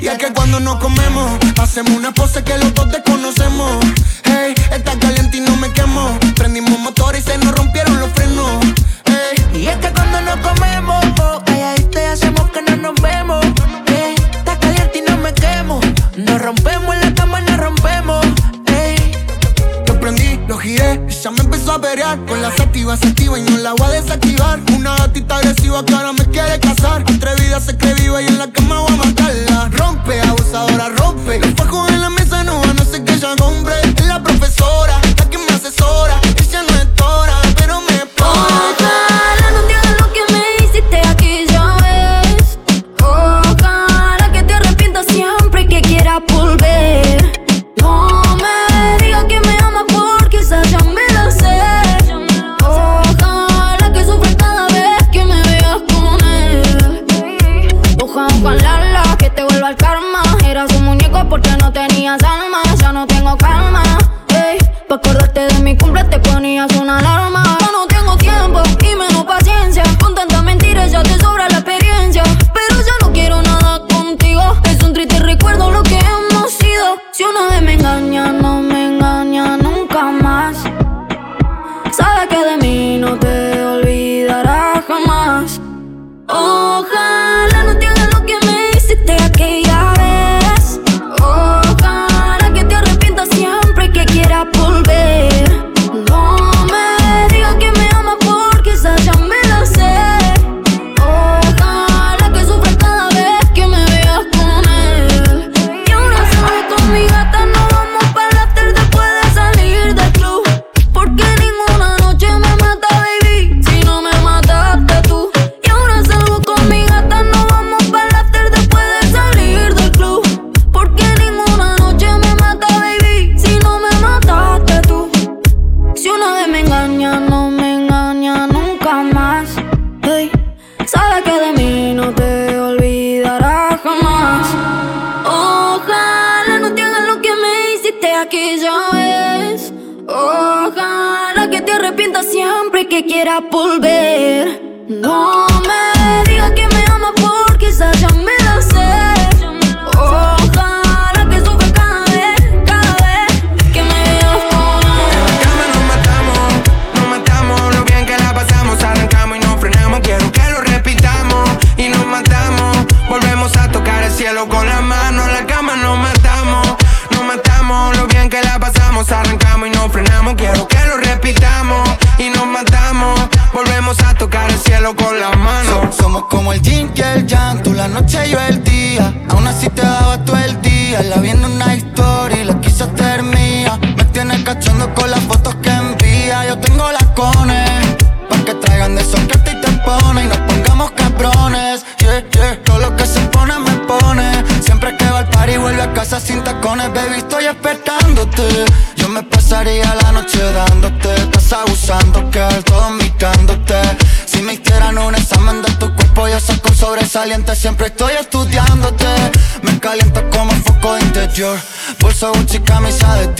Y 0.02 0.08
es 0.08 0.18
que 0.18 0.32
cuando 0.32 0.58
nos 0.58 0.80
comemos, 0.80 1.30
hacemos 1.60 1.92
una 1.92 2.10
pose 2.10 2.42
que 2.42 2.58
los 2.58 2.74
dos 2.74 2.90
desconocemos. 2.90 3.84
Hey, 4.24 4.52
está 4.72 4.98
caliente 4.98 5.36
y 5.36 5.40
no 5.42 5.54
me 5.58 5.72
quemo. 5.72 6.18
Prendimos 6.34 6.76
motor 6.80 7.14
y 7.14 7.22
se 7.22 7.38
nos 7.38 7.54
rompieron 7.54 8.00
los 8.00 8.10
frenos. 8.10 8.64
Hey. 9.04 9.60
Y 9.60 9.66
es 9.68 9.76
que 9.76 9.92
cuando 9.92 10.20
nos 10.22 10.38
comemos, 10.38 11.04
oh, 11.22 11.40
te 11.92 12.04
hacemos 12.04 12.50
que 12.50 12.62
no 12.62 12.76
nos 12.78 13.00
vemos. 13.00 13.46
Hey, 13.86 14.16
está 14.32 14.58
caliente 14.58 14.98
y 14.98 15.08
no 15.08 15.18
me 15.18 15.32
quemo. 15.34 15.78
Nos 16.16 16.42
rompemos 16.42 16.96
en 16.96 17.00
la 17.00 17.14
cama 17.14 17.40
y 17.40 17.44
nos 17.44 17.58
rompemos. 17.58 18.26
Hey. 18.66 19.12
Lo 19.86 20.00
prendí, 20.00 20.36
lo 20.48 20.58
giré, 20.58 21.00
ya 21.22 21.30
me 21.30 21.42
empezó 21.42 21.74
a 21.74 21.80
pelear. 21.80 22.18
Con 22.26 22.42
la 22.42 22.50
sativa, 22.56 22.96
se 22.96 23.06
activa 23.06 23.38
y 23.38 23.42
no 23.42 23.56
la 23.58 23.74
voy 23.74 23.86
a 23.86 23.90
desactivar. 23.90 24.58
Una 24.76 24.96
gatita 24.96 25.36
agresiva 25.36 25.84
que 25.84 25.94
ahora 25.94 26.12
me 26.12 26.24
quiere 26.26 26.58
casar 26.58 27.04
ella 27.52 27.60
se 27.60 27.76
cree 27.76 27.92
viva 27.94 28.22
y 28.22 28.26
en 28.26 28.38
la 28.38 28.50
cama 28.50 28.80
va 28.80 28.86
a 28.86 28.96
matarla. 28.96 29.68
Rompe, 29.76 30.18
abusadora, 30.22 30.88
rompe. 30.88 31.38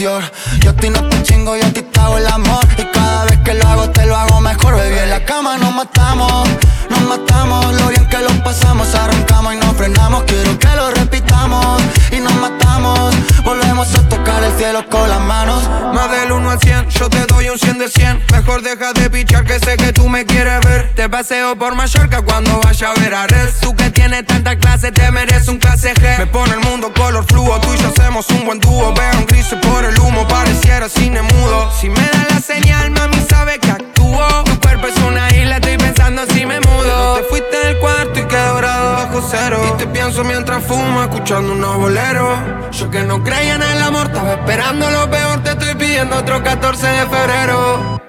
Yo 0.03 0.17
a 0.17 0.73
ti 0.73 0.89
no 0.89 1.07
te 1.07 1.23
chingo, 1.23 1.55
yo 1.55 1.65
a 1.65 1.69
ti 1.69 1.81
te 1.81 1.99
hago 2.01 2.17
el 2.17 2.27
amor. 2.27 2.59
Y 2.77 2.83
cada 2.91 3.23
vez 3.23 3.39
que 3.39 3.53
lo 3.53 3.65
hago, 3.65 3.89
te 3.89 4.05
lo 4.05 4.17
hago 4.17 4.41
mejor, 4.41 4.75
baby. 4.75 4.97
En 4.97 5.09
la 5.09 5.23
cama 5.23 5.55
nos 5.55 5.73
matamos, 5.73 6.49
nos 6.89 7.01
matamos. 7.03 7.73
Lo 7.79 7.87
bien 7.87 8.05
que 8.09 8.17
lo 8.17 8.43
pasamos, 8.43 8.93
arrancamos 8.95 9.53
y 9.53 9.57
nos 9.59 9.73
frenamos. 9.77 10.23
Quiero 10.23 10.59
que 10.59 10.67
lo 10.75 10.91
repitamos 10.91 11.81
y 12.11 12.19
nos 12.19 12.35
matamos. 12.35 13.15
Volvemos 13.45 13.95
a 13.95 14.09
tocar 14.09 14.43
el 14.43 14.51
cielo 14.57 14.83
con 14.89 15.09
las 15.09 15.21
manos. 15.21 15.63
Más 15.93 16.11
del 16.11 16.33
1 16.33 16.49
al 16.49 16.59
100, 16.59 16.89
yo 16.89 17.09
te 17.09 17.25
doy 17.25 17.47
un 17.47 17.57
100 17.57 17.77
de 17.77 17.87
100. 17.87 18.25
Mejor 18.33 18.61
deja 18.61 18.91
de 18.91 19.09
pichar 19.09 19.45
que 19.45 19.57
sé 19.59 19.77
que 19.77 19.93
tú 19.93 20.09
me 20.09 20.25
quieres 20.25 20.62
Te 21.03 21.09
paseo 21.09 21.57
por 21.57 21.75
Mallorca 21.75 22.21
cuando 22.21 22.61
vaya 22.61 22.91
a 22.91 22.93
ver 22.93 23.13
a 23.13 23.27
Red. 23.27 23.49
Tú 23.59 23.75
que 23.75 23.89
tienes 23.89 24.25
tanta 24.25 24.55
clase, 24.57 24.89
te 24.89 25.11
mereces 25.11 25.49
un 25.49 25.57
clase 25.57 25.93
G. 25.95 26.17
Me 26.17 26.27
pone 26.27 26.53
el 26.53 26.61
mundo 26.61 26.93
color 26.93 27.25
fluo, 27.25 27.59
tú 27.59 27.73
y 27.73 27.77
yo 27.77 27.89
hacemos 27.89 28.29
un 28.29 28.45
buen 28.45 28.61
dúo. 28.61 28.93
Veo 28.93 29.19
un 29.19 29.25
gris 29.25 29.53
por 29.63 29.83
el 29.83 29.99
humo, 29.99 30.25
pareciera 30.29 30.87
cine 30.87 31.21
mudo. 31.21 31.69
Si 31.77 31.89
me 31.89 31.99
da 31.99 32.25
la 32.29 32.39
señal, 32.39 32.91
mami 32.91 33.17
sabe 33.29 33.59
que 33.59 33.69
actúo. 33.69 34.45
Tu 34.45 34.57
cuerpo 34.61 34.87
es 34.87 34.95
una 34.95 35.29
isla, 35.35 35.55
estoy 35.57 35.75
pensando 35.75 36.21
si 36.27 36.45
me 36.45 36.61
mudo. 36.61 37.17
Te 37.17 37.23
fuiste 37.23 37.57
del 37.57 37.79
cuarto 37.79 38.19
y 38.21 38.23
quedé 38.23 38.47
dorado 38.47 38.93
bajo 38.93 39.27
cero. 39.29 39.61
Y 39.73 39.77
te 39.79 39.87
pienso 39.87 40.23
mientras 40.23 40.63
fumo, 40.63 41.03
escuchando 41.03 41.51
unos 41.51 41.79
boleros. 41.79 42.39
Yo 42.71 42.89
que 42.89 43.01
no 43.01 43.21
creía 43.25 43.55
en 43.55 43.63
el 43.63 43.81
amor, 43.81 44.05
estaba 44.05 44.35
esperando 44.35 44.89
lo 44.89 45.09
peor. 45.09 45.43
Te 45.43 45.49
estoy 45.49 45.75
pidiendo 45.75 46.15
otro 46.15 46.41
14 46.41 46.87
de 46.87 47.05
febrero. 47.07 48.01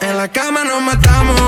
En 0.00 0.16
la 0.16 0.28
cama 0.28 0.64
nos 0.64 0.82
matamos, 0.82 1.40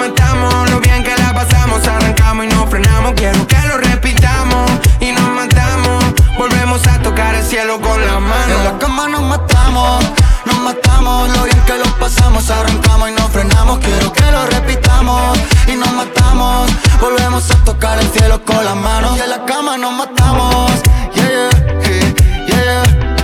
matamos. 0.00 0.70
Lo 0.70 0.80
bien 0.80 1.02
que 1.04 1.14
la 1.16 1.32
pasamos, 1.34 1.86
arrancamos 1.86 2.46
y 2.46 2.48
nos 2.48 2.70
frenamos. 2.70 3.12
Quiero 3.14 3.46
que 3.46 3.60
lo 3.68 3.76
repitamos 3.76 4.70
y 5.00 5.12
nos 5.12 5.28
matamos. 5.40 6.04
Volvemos 6.38 6.86
a 6.86 6.98
tocar 7.02 7.34
el 7.34 7.44
cielo 7.44 7.80
con 7.80 8.00
las 8.00 8.20
manos. 8.20 8.58
En 8.58 8.64
la 8.64 8.78
cama 8.78 9.08
nos 9.08 9.22
matamos, 9.22 10.04
nos 10.46 10.58
matamos. 10.60 11.28
Lo 11.36 11.42
bien 11.44 11.60
que 11.66 11.76
lo 11.76 11.88
pasamos, 11.98 12.50
arrancamos 12.50 13.10
y 13.10 13.12
nos 13.12 13.30
frenamos. 13.30 13.78
Quiero 13.80 14.12
que 14.12 14.30
lo 14.30 14.46
repitamos 14.46 15.38
y 15.68 15.74
nos 15.76 15.92
matamos. 15.92 16.70
Volvemos 17.00 17.50
a 17.50 17.56
tocar 17.64 17.98
el 17.98 18.08
cielo 18.10 18.42
con 18.44 18.64
las 18.64 18.76
manos. 18.76 19.16
Y 19.18 19.20
en 19.20 19.30
la 19.30 19.44
cama 19.44 19.76
nos 19.76 19.92
matamos. 19.92 20.72
Yeah, 21.14 21.26
yeah, 21.26 22.14
yeah, 22.46 22.64
yeah, 22.64 23.19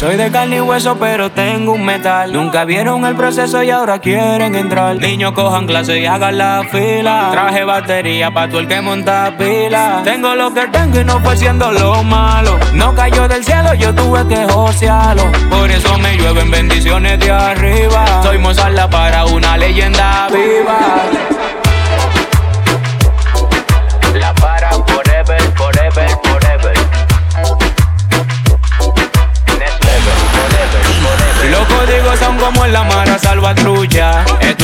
Soy 0.00 0.16
de 0.16 0.30
carne 0.30 0.56
y 0.56 0.60
hueso, 0.62 0.96
pero 0.98 1.30
tengo 1.30 1.72
un 1.72 1.84
metal. 1.84 2.32
Nunca 2.32 2.64
vieron 2.64 3.04
el 3.04 3.14
proceso 3.14 3.62
y 3.62 3.68
ahora 3.68 3.98
quieren 3.98 4.54
entrar. 4.54 4.96
Niños 4.96 5.32
cojan 5.32 5.66
clase 5.66 6.00
y 6.00 6.06
hagan 6.06 6.38
la 6.38 6.62
fila. 6.72 7.28
Traje 7.30 7.64
batería 7.64 8.30
pa' 8.30 8.48
todo 8.48 8.60
el 8.60 8.66
que 8.66 8.80
monta 8.80 9.30
pila. 9.36 10.00
Tengo 10.02 10.34
lo 10.34 10.54
que 10.54 10.66
tengo 10.68 11.00
y 11.00 11.04
no 11.04 11.20
fue 11.20 11.36
siendo 11.36 11.70
lo 11.70 12.02
malo. 12.02 12.58
No 12.72 12.94
cayó 12.94 13.28
del 13.28 13.44
cielo, 13.44 13.74
yo 13.74 13.94
tuve 13.94 14.26
que 14.26 14.50
josearlo. 14.50 15.24
Por 15.50 15.70
eso 15.70 15.98
me 15.98 16.16
llueven 16.16 16.50
bendiciones 16.50 17.20
de 17.20 17.30
arriba. 17.30 18.22
Soy 18.22 18.38
Mozart 18.38 18.90
para 18.90 19.26
una 19.26 19.58
leyenda 19.58 20.28
viva. 20.32 21.29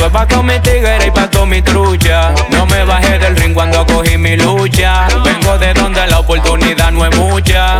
Pa' 0.09 0.25
todos 0.27 0.43
mis 0.43 0.61
tigres 0.61 1.05
y 1.05 1.11
pa' 1.11 1.29
todos 1.29 1.47
mi 1.47 1.61
trucha. 1.61 2.33
No 2.49 2.65
me 2.65 2.83
bajé 2.83 3.19
del 3.19 3.35
ring 3.35 3.53
cuando 3.53 3.85
cogí 3.85 4.17
mi 4.17 4.35
lucha. 4.37 5.07
Vengo 5.23 5.57
de 5.57 5.73
donde 5.73 6.05
la 6.07 6.19
oportunidad 6.19 6.91
no 6.91 7.05
es 7.05 7.15
mucha. 7.17 7.79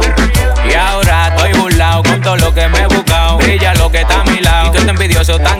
Y 0.69 0.73
ahora 0.73 1.29
estoy 1.29 1.53
burlado 1.53 2.03
con 2.03 2.21
todo 2.21 2.37
lo 2.37 2.53
que 2.53 2.67
me 2.67 2.79
he 2.79 2.87
buscado. 2.87 3.37
Brilla 3.37 3.73
lo 3.75 3.91
que 3.91 4.01
está 4.01 4.21
a 4.21 4.23
mi 4.25 4.39
lado. 4.39 4.67
Y 4.67 4.71
tú 4.71 4.77
estás 4.79 4.89
envidioso 4.89 5.39
tan 5.39 5.56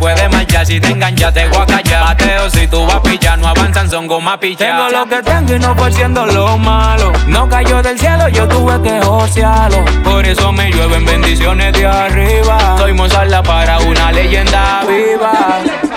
puede 0.00 0.28
marchar 0.30 0.66
si 0.66 0.80
te 0.80 0.88
enganchas, 0.88 1.32
te 1.32 1.46
voy 1.48 1.58
a 1.58 1.66
callar. 1.66 2.04
Mateo, 2.04 2.50
si 2.50 2.66
tú 2.66 2.84
vas 2.86 2.96
a 2.96 3.02
pillar, 3.02 3.38
no 3.38 3.48
avanzan, 3.48 3.88
son 3.88 4.06
goma 4.06 4.40
picha. 4.40 4.64
Tengo 4.64 4.88
lo 4.88 5.06
que 5.06 5.22
tengo 5.22 5.54
y 5.54 5.58
no 5.60 5.76
por 5.76 5.92
siendo 5.92 6.26
lo 6.26 6.58
malo. 6.58 7.12
No 7.28 7.48
cayó 7.48 7.82
del 7.82 7.98
cielo, 7.98 8.26
yo 8.28 8.48
tuve 8.48 8.80
que 8.82 9.00
josearlo. 9.02 9.84
Por 10.02 10.24
eso 10.24 10.50
me 10.50 10.72
llueven 10.72 11.04
bendiciones 11.04 11.72
de 11.74 11.86
arriba. 11.86 12.76
Soy 12.78 12.94
Mozart 12.94 13.46
para 13.46 13.78
una 13.80 14.10
leyenda 14.10 14.82
viva. 14.88 15.89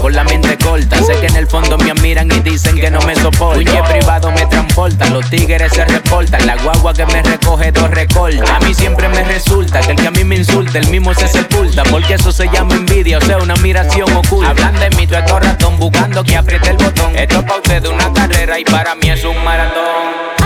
Con 0.00 0.12
la 0.12 0.24
mente 0.24 0.56
corta. 0.58 0.96
Sé 1.02 1.14
que 1.20 1.26
en 1.26 1.36
el 1.36 1.46
fondo 1.46 1.78
me 1.78 1.90
admiran 1.90 2.30
y 2.30 2.40
dicen 2.40 2.76
que 2.76 2.90
no 2.90 3.00
me 3.02 3.14
soportan. 3.14 3.64
Jet 3.64 3.84
privado 3.84 4.30
me 4.32 4.44
transporta, 4.46 5.08
los 5.10 5.28
tigres 5.30 5.72
se 5.72 5.84
reportan. 5.84 6.46
La 6.46 6.56
guagua 6.56 6.92
que 6.92 7.06
me 7.06 7.22
recoge 7.22 7.72
dos 7.72 7.90
recorta. 7.90 8.56
A 8.56 8.60
mí 8.60 8.74
siempre 8.74 9.08
me 9.08 9.22
resulta 9.24 9.80
que 9.80 9.92
el 9.92 9.96
que 9.96 10.06
a 10.06 10.10
mí 10.10 10.24
me 10.24 10.36
insulta, 10.36 10.78
el 10.78 10.88
mismo 10.88 11.14
se 11.14 11.28
sepulta. 11.28 11.82
Porque 11.84 12.14
eso 12.14 12.32
se 12.32 12.48
llama 12.48 12.74
envidia, 12.74 13.18
o 13.18 13.20
sea, 13.20 13.38
una 13.38 13.54
admiración 13.54 14.10
oculta. 14.16 14.50
Hablan 14.50 14.78
de 14.80 14.90
mí, 14.90 15.06
tú 15.06 15.14
estos 15.14 15.40
ratón, 15.40 15.78
buscando 15.78 16.24
que 16.24 16.36
apriete 16.36 16.70
el 16.70 16.76
botón. 16.76 17.16
Esto 17.16 17.38
es 17.38 17.44
pa' 17.44 17.56
usted 17.56 17.82
de 17.82 17.88
una 17.88 18.12
carrera 18.12 18.58
y 18.58 18.64
para 18.64 18.94
mí 18.94 19.10
es 19.10 19.24
un 19.24 19.42
maratón. 19.44 20.37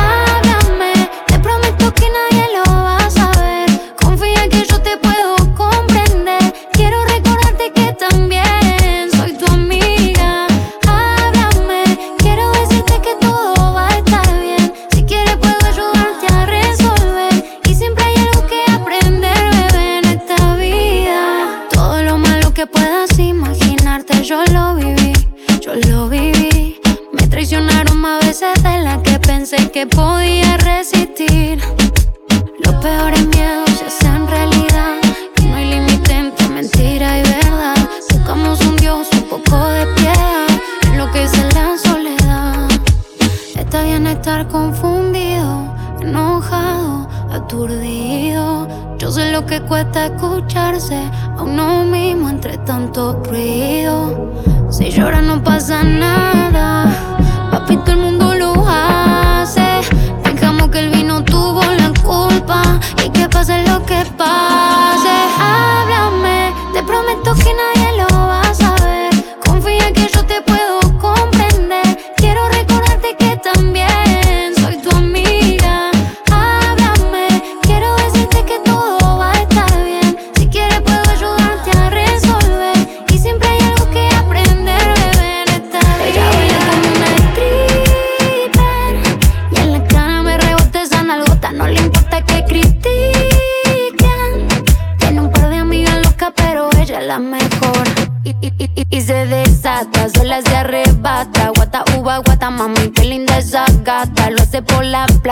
Pensé 29.52 29.70
que 29.70 29.86
podía 29.86 30.56
resistir. 30.58 31.60
Los 32.64 32.74
peores 32.76 33.26
miedos 33.28 33.70
se 33.78 33.86
hacen 33.86 34.26
realidad. 34.26 34.96
Y 35.40 35.46
no 35.46 35.56
hay 35.56 35.70
límite 35.70 36.12
entre 36.12 36.48
mentira 36.48 37.18
y 37.18 37.22
verdad. 37.22 37.76
Buscamos 38.10 38.60
un 38.60 38.76
Dios, 38.76 39.08
un 39.12 39.22
poco 39.28 39.68
de 39.68 39.86
piedad. 39.96 40.46
En 40.84 40.98
lo 40.98 41.10
que 41.10 41.24
es 41.24 41.54
la 41.54 41.76
soledad. 41.76 42.68
Está 43.54 43.82
bien 43.82 44.06
estar 44.06 44.48
confundido, 44.48 45.74
enojado, 46.00 47.08
aturdido. 47.30 48.68
Yo 48.98 49.10
sé 49.10 49.32
lo 49.32 49.44
que 49.44 49.60
cuesta 49.62 50.06
escucharse 50.06 50.96
a 51.36 51.42
uno 51.42 51.84
mismo 51.84 52.30
entre 52.30 52.56
tanto 52.58 53.22
ruido. 53.24 54.32
Si 54.70 54.90
llora 54.90 55.20
no 55.20 55.42
pasa 55.42 55.82
nada, 55.82 57.11
pase 63.42 63.64
lo 63.66 63.84
que 63.84 64.04
pase. 64.16 64.71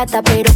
plata, 0.06 0.22
pero 0.22 0.49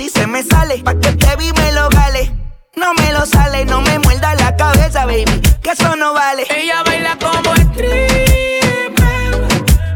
así 0.00 0.08
se 0.08 0.26
me 0.26 0.42
sale. 0.42 0.78
Pa' 0.78 0.94
que 0.94 1.12
te 1.12 1.36
vi 1.36 1.52
me 1.52 1.72
lo 1.72 1.88
gale. 1.90 2.32
No 2.76 2.94
me 2.94 3.12
lo 3.12 3.26
sale, 3.26 3.64
no 3.66 3.80
me 3.82 3.98
muerda 3.98 4.34
la 4.34 4.56
cabeza, 4.56 5.04
baby. 5.04 5.24
Que 5.62 5.70
eso 5.70 5.94
no 5.96 6.14
vale. 6.14 6.46
Ella 6.48 6.82
baila 6.84 7.16
como 7.18 7.54
stripper. 7.54 8.98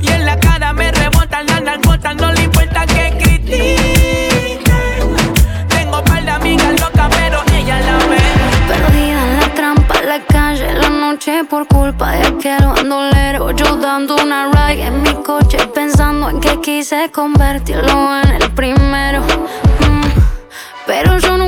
Y 0.00 0.08
en 0.08 0.26
la 0.26 0.38
cara 0.38 0.72
me 0.72 0.92
rebotan 0.92 1.46
las. 1.46 1.62
No 2.16 2.32
le 2.32 2.42
importa 2.42 2.86
que 2.86 3.16
critique. 3.18 4.60
Tengo 5.68 6.04
par 6.04 6.22
de 6.22 6.30
amigas 6.30 6.80
locas, 6.80 7.08
pero 7.10 7.42
ella 7.54 7.80
la 7.80 7.96
ve. 8.06 8.18
Perdida 8.68 9.22
en 9.24 9.40
la 9.40 9.54
trampa, 9.54 10.02
la 10.02 10.20
calle, 10.26 10.74
la 10.74 10.90
noche 10.90 11.44
por 11.44 11.66
culpa 11.66 12.12
de 12.12 12.26
aquel 12.26 12.66
bandolero. 12.66 13.50
Yo 13.52 13.76
dando 13.76 14.16
una 14.16 14.50
ride 14.52 14.86
en 14.86 15.02
mi 15.02 15.14
coche 15.22 15.58
pensando 15.74 16.28
en 16.28 16.40
que 16.40 16.60
quise 16.60 17.10
convertirlo 17.10 18.20
en 18.22 18.42
el 18.42 18.50
primero 18.52 19.22
pero 20.86 21.18
yo 21.18 21.38
no 21.38 21.43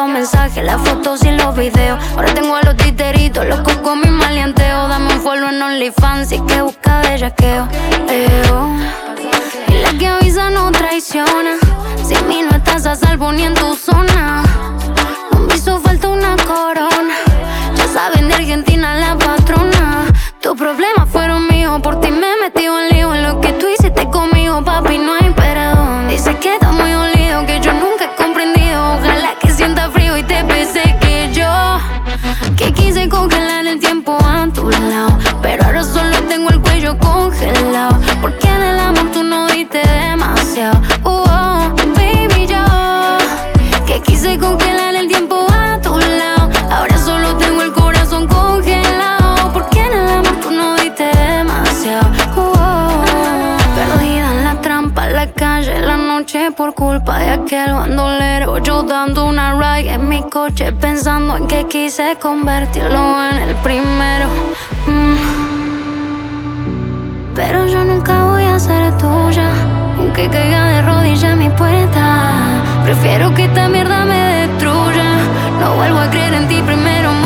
los 0.00 0.08
mensajes, 0.08 0.64
las 0.64 0.80
fotos 0.80 1.22
y 1.24 1.30
los 1.32 1.54
videos. 1.54 2.02
Ahora 2.16 2.32
tengo 2.32 2.56
a 2.56 2.62
los 2.62 2.74
titeritos, 2.76 3.44
locos 3.44 3.76
con 3.78 4.00
mi 4.00 4.08
maleanteo. 4.08 4.88
Dame 4.88 5.12
un 5.12 5.20
follow 5.20 5.50
en 5.50 5.60
OnlyFans 5.60 6.32
y 6.32 6.40
que 6.40 6.62
busca 6.62 7.02
bellaqueo. 7.02 7.68
Eo. 8.08 8.76
Y 9.68 9.74
la 9.82 9.92
que 9.98 10.06
avisa 10.06 10.48
no 10.48 10.72
traiciona. 10.72 11.58
Sin 12.02 12.26
mí 12.28 12.40
no 12.42 12.56
estás 12.56 12.86
a 12.86 12.96
salvo 12.96 13.30
ni 13.32 13.44
en 13.44 13.52
tu 13.52 13.74
zona. 13.74 13.89
yo 58.62 58.82
dando 58.82 59.24
una 59.24 59.54
ride 59.54 59.92
en 59.92 60.08
mi 60.08 60.22
coche 60.22 60.72
pensando 60.72 61.36
en 61.36 61.46
que 61.46 61.66
quise 61.66 62.16
convertirlo 62.20 63.24
en 63.30 63.36
el 63.48 63.54
primero. 63.56 64.28
Mm. 64.86 65.16
Pero 67.34 67.66
yo 67.66 67.84
nunca 67.84 68.24
voy 68.24 68.44
a 68.44 68.58
ser 68.58 68.96
tuya, 68.98 69.50
aunque 69.98 70.28
caiga 70.28 70.66
de 70.68 70.82
rodillas 70.82 71.36
mi 71.36 71.48
puerta. 71.50 72.30
Prefiero 72.84 73.34
que 73.34 73.44
esta 73.44 73.68
mierda 73.68 74.04
me 74.04 74.46
destruya. 74.46 75.04
No 75.60 75.74
vuelvo 75.76 75.98
a 75.98 76.10
creer 76.10 76.34
en 76.34 76.48
ti 76.48 76.60
primero. 76.62 77.19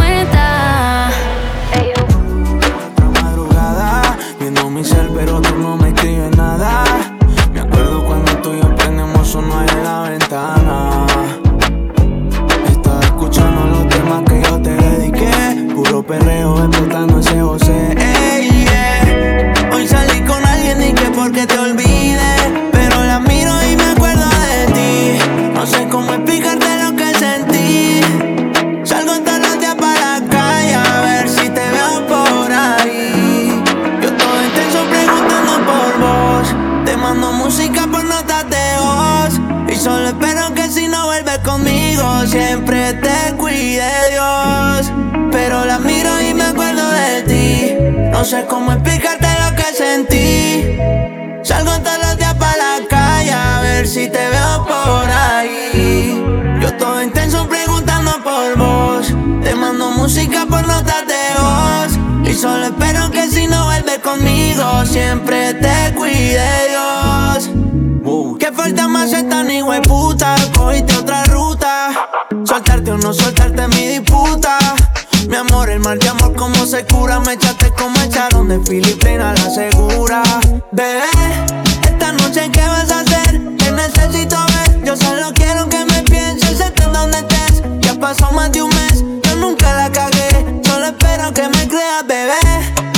puta. 69.95 70.35
Cogiste 70.57 70.97
otra 70.97 71.25
ruta. 71.25 72.09
Soltarte 72.45 72.91
o 72.91 72.99
no 72.99 73.13
soltarte 73.13 73.69
mi 73.69 73.99
disputa. 73.99 74.59
Mi 75.29 75.37
amor, 75.37 75.71
el 75.71 75.81
mal 75.81 75.99
de 75.99 76.09
amor, 76.09 76.35
como 76.35 76.67
se 76.67 76.85
cura. 76.87 77.21
Me 77.21 77.35
echaste 77.35 77.71
como 77.79 77.97
echaron 78.01 78.49
de 78.49 78.59
Filipina 78.61 79.33
la 79.33 79.51
segura. 79.51 80.23
Bebé, 80.73 81.11
esta 81.83 82.13
noche, 82.13 82.51
¿qué 82.53 82.65
vas 82.67 82.91
a 82.91 83.01
hacer? 83.01 83.31
Te 83.59 83.71
necesito 83.71 84.37
ver. 84.55 84.85
Yo 84.85 84.97
solo 84.97 85.33
quiero 85.35 85.69
que 85.69 85.85
me 85.85 86.03
pienses, 86.03 86.61
estés 86.61 86.93
donde 86.93 87.19
estés. 87.19 87.63
Ya 87.81 87.95
pasó 87.95 88.33
más 88.33 88.51
de 88.53 88.63
un 88.63 88.71
mes, 88.71 89.05
yo 89.25 89.37
nunca 89.37 89.75
la 89.75 89.91
cagué. 89.91 90.61
Solo 90.65 90.87
espero 90.87 91.33
que 91.33 91.49
me 91.49 91.69
creas, 91.69 92.07
bebé. 92.07 92.94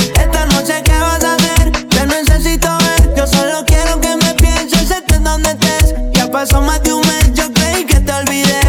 Pasó 6.37 6.61
más 6.61 6.83
de 6.83 6.93
un 6.93 7.01
mes, 7.01 7.33
yo 7.33 7.51
creí 7.51 7.83
que 7.83 7.99
te 7.99 8.13
olvidé. 8.13 8.66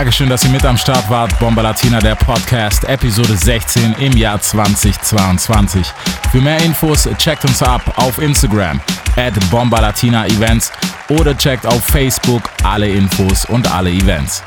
Dankeschön, 0.00 0.30
dass 0.30 0.44
ihr 0.44 0.50
mit 0.50 0.64
am 0.64 0.78
Start 0.78 1.10
wart. 1.10 1.38
Bomba 1.38 1.60
Latina, 1.60 1.98
der 1.98 2.14
Podcast, 2.14 2.84
Episode 2.84 3.36
16 3.36 3.96
im 3.98 4.16
Jahr 4.16 4.40
2022. 4.40 5.86
Für 6.32 6.40
mehr 6.40 6.58
Infos 6.62 7.06
checkt 7.18 7.44
uns 7.44 7.62
ab 7.62 7.82
auf 7.96 8.16
Instagram 8.16 8.80
at 9.16 9.34
Bomba 9.50 9.78
Latina 9.78 10.26
Events 10.26 10.72
oder 11.10 11.36
checkt 11.36 11.66
auf 11.66 11.84
Facebook 11.84 12.40
alle 12.62 12.88
Infos 12.88 13.44
und 13.44 13.70
alle 13.70 13.90
Events. 13.90 14.42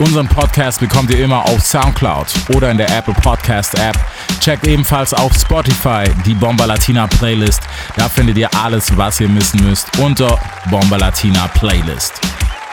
Unseren 0.00 0.28
Podcast 0.28 0.80
bekommt 0.80 1.08
ihr 1.08 1.24
immer 1.24 1.46
auf 1.46 1.62
Soundcloud 1.62 2.26
oder 2.54 2.70
in 2.70 2.76
der 2.76 2.94
Apple 2.94 3.14
Podcast 3.14 3.78
App. 3.78 3.98
Checkt 4.40 4.66
ebenfalls 4.66 5.14
auf 5.14 5.32
Spotify 5.34 6.04
die 6.26 6.34
Bomba 6.34 6.66
Latina 6.66 7.06
Playlist. 7.06 7.62
Da 7.96 8.06
findet 8.06 8.36
ihr 8.36 8.50
alles, 8.62 8.94
was 8.98 9.18
ihr 9.18 9.34
wissen 9.34 9.64
müsst 9.66 9.98
unter 9.98 10.38
Bomba 10.68 10.98
Latina 10.98 11.48
Playlist. 11.48 12.20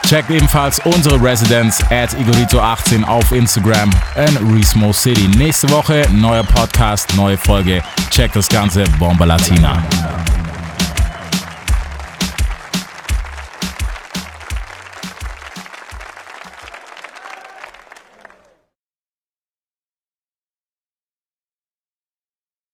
Checkt 0.08 0.30
ebenfalls 0.30 0.80
unsere 0.86 1.22
Residence 1.22 1.84
at 1.90 2.14
Igorito18 2.14 3.04
auf 3.04 3.30
Instagram 3.30 3.90
in 4.16 4.54
Resmo 4.54 4.90
City. 4.90 5.28
Nächste 5.36 5.68
Woche 5.68 6.06
neuer 6.14 6.44
Podcast, 6.44 7.14
neue 7.14 7.36
Folge. 7.36 7.82
Checkt 8.08 8.34
das 8.34 8.48
Ganze 8.48 8.84
Bomba 8.98 9.26
Latina. 9.26 9.82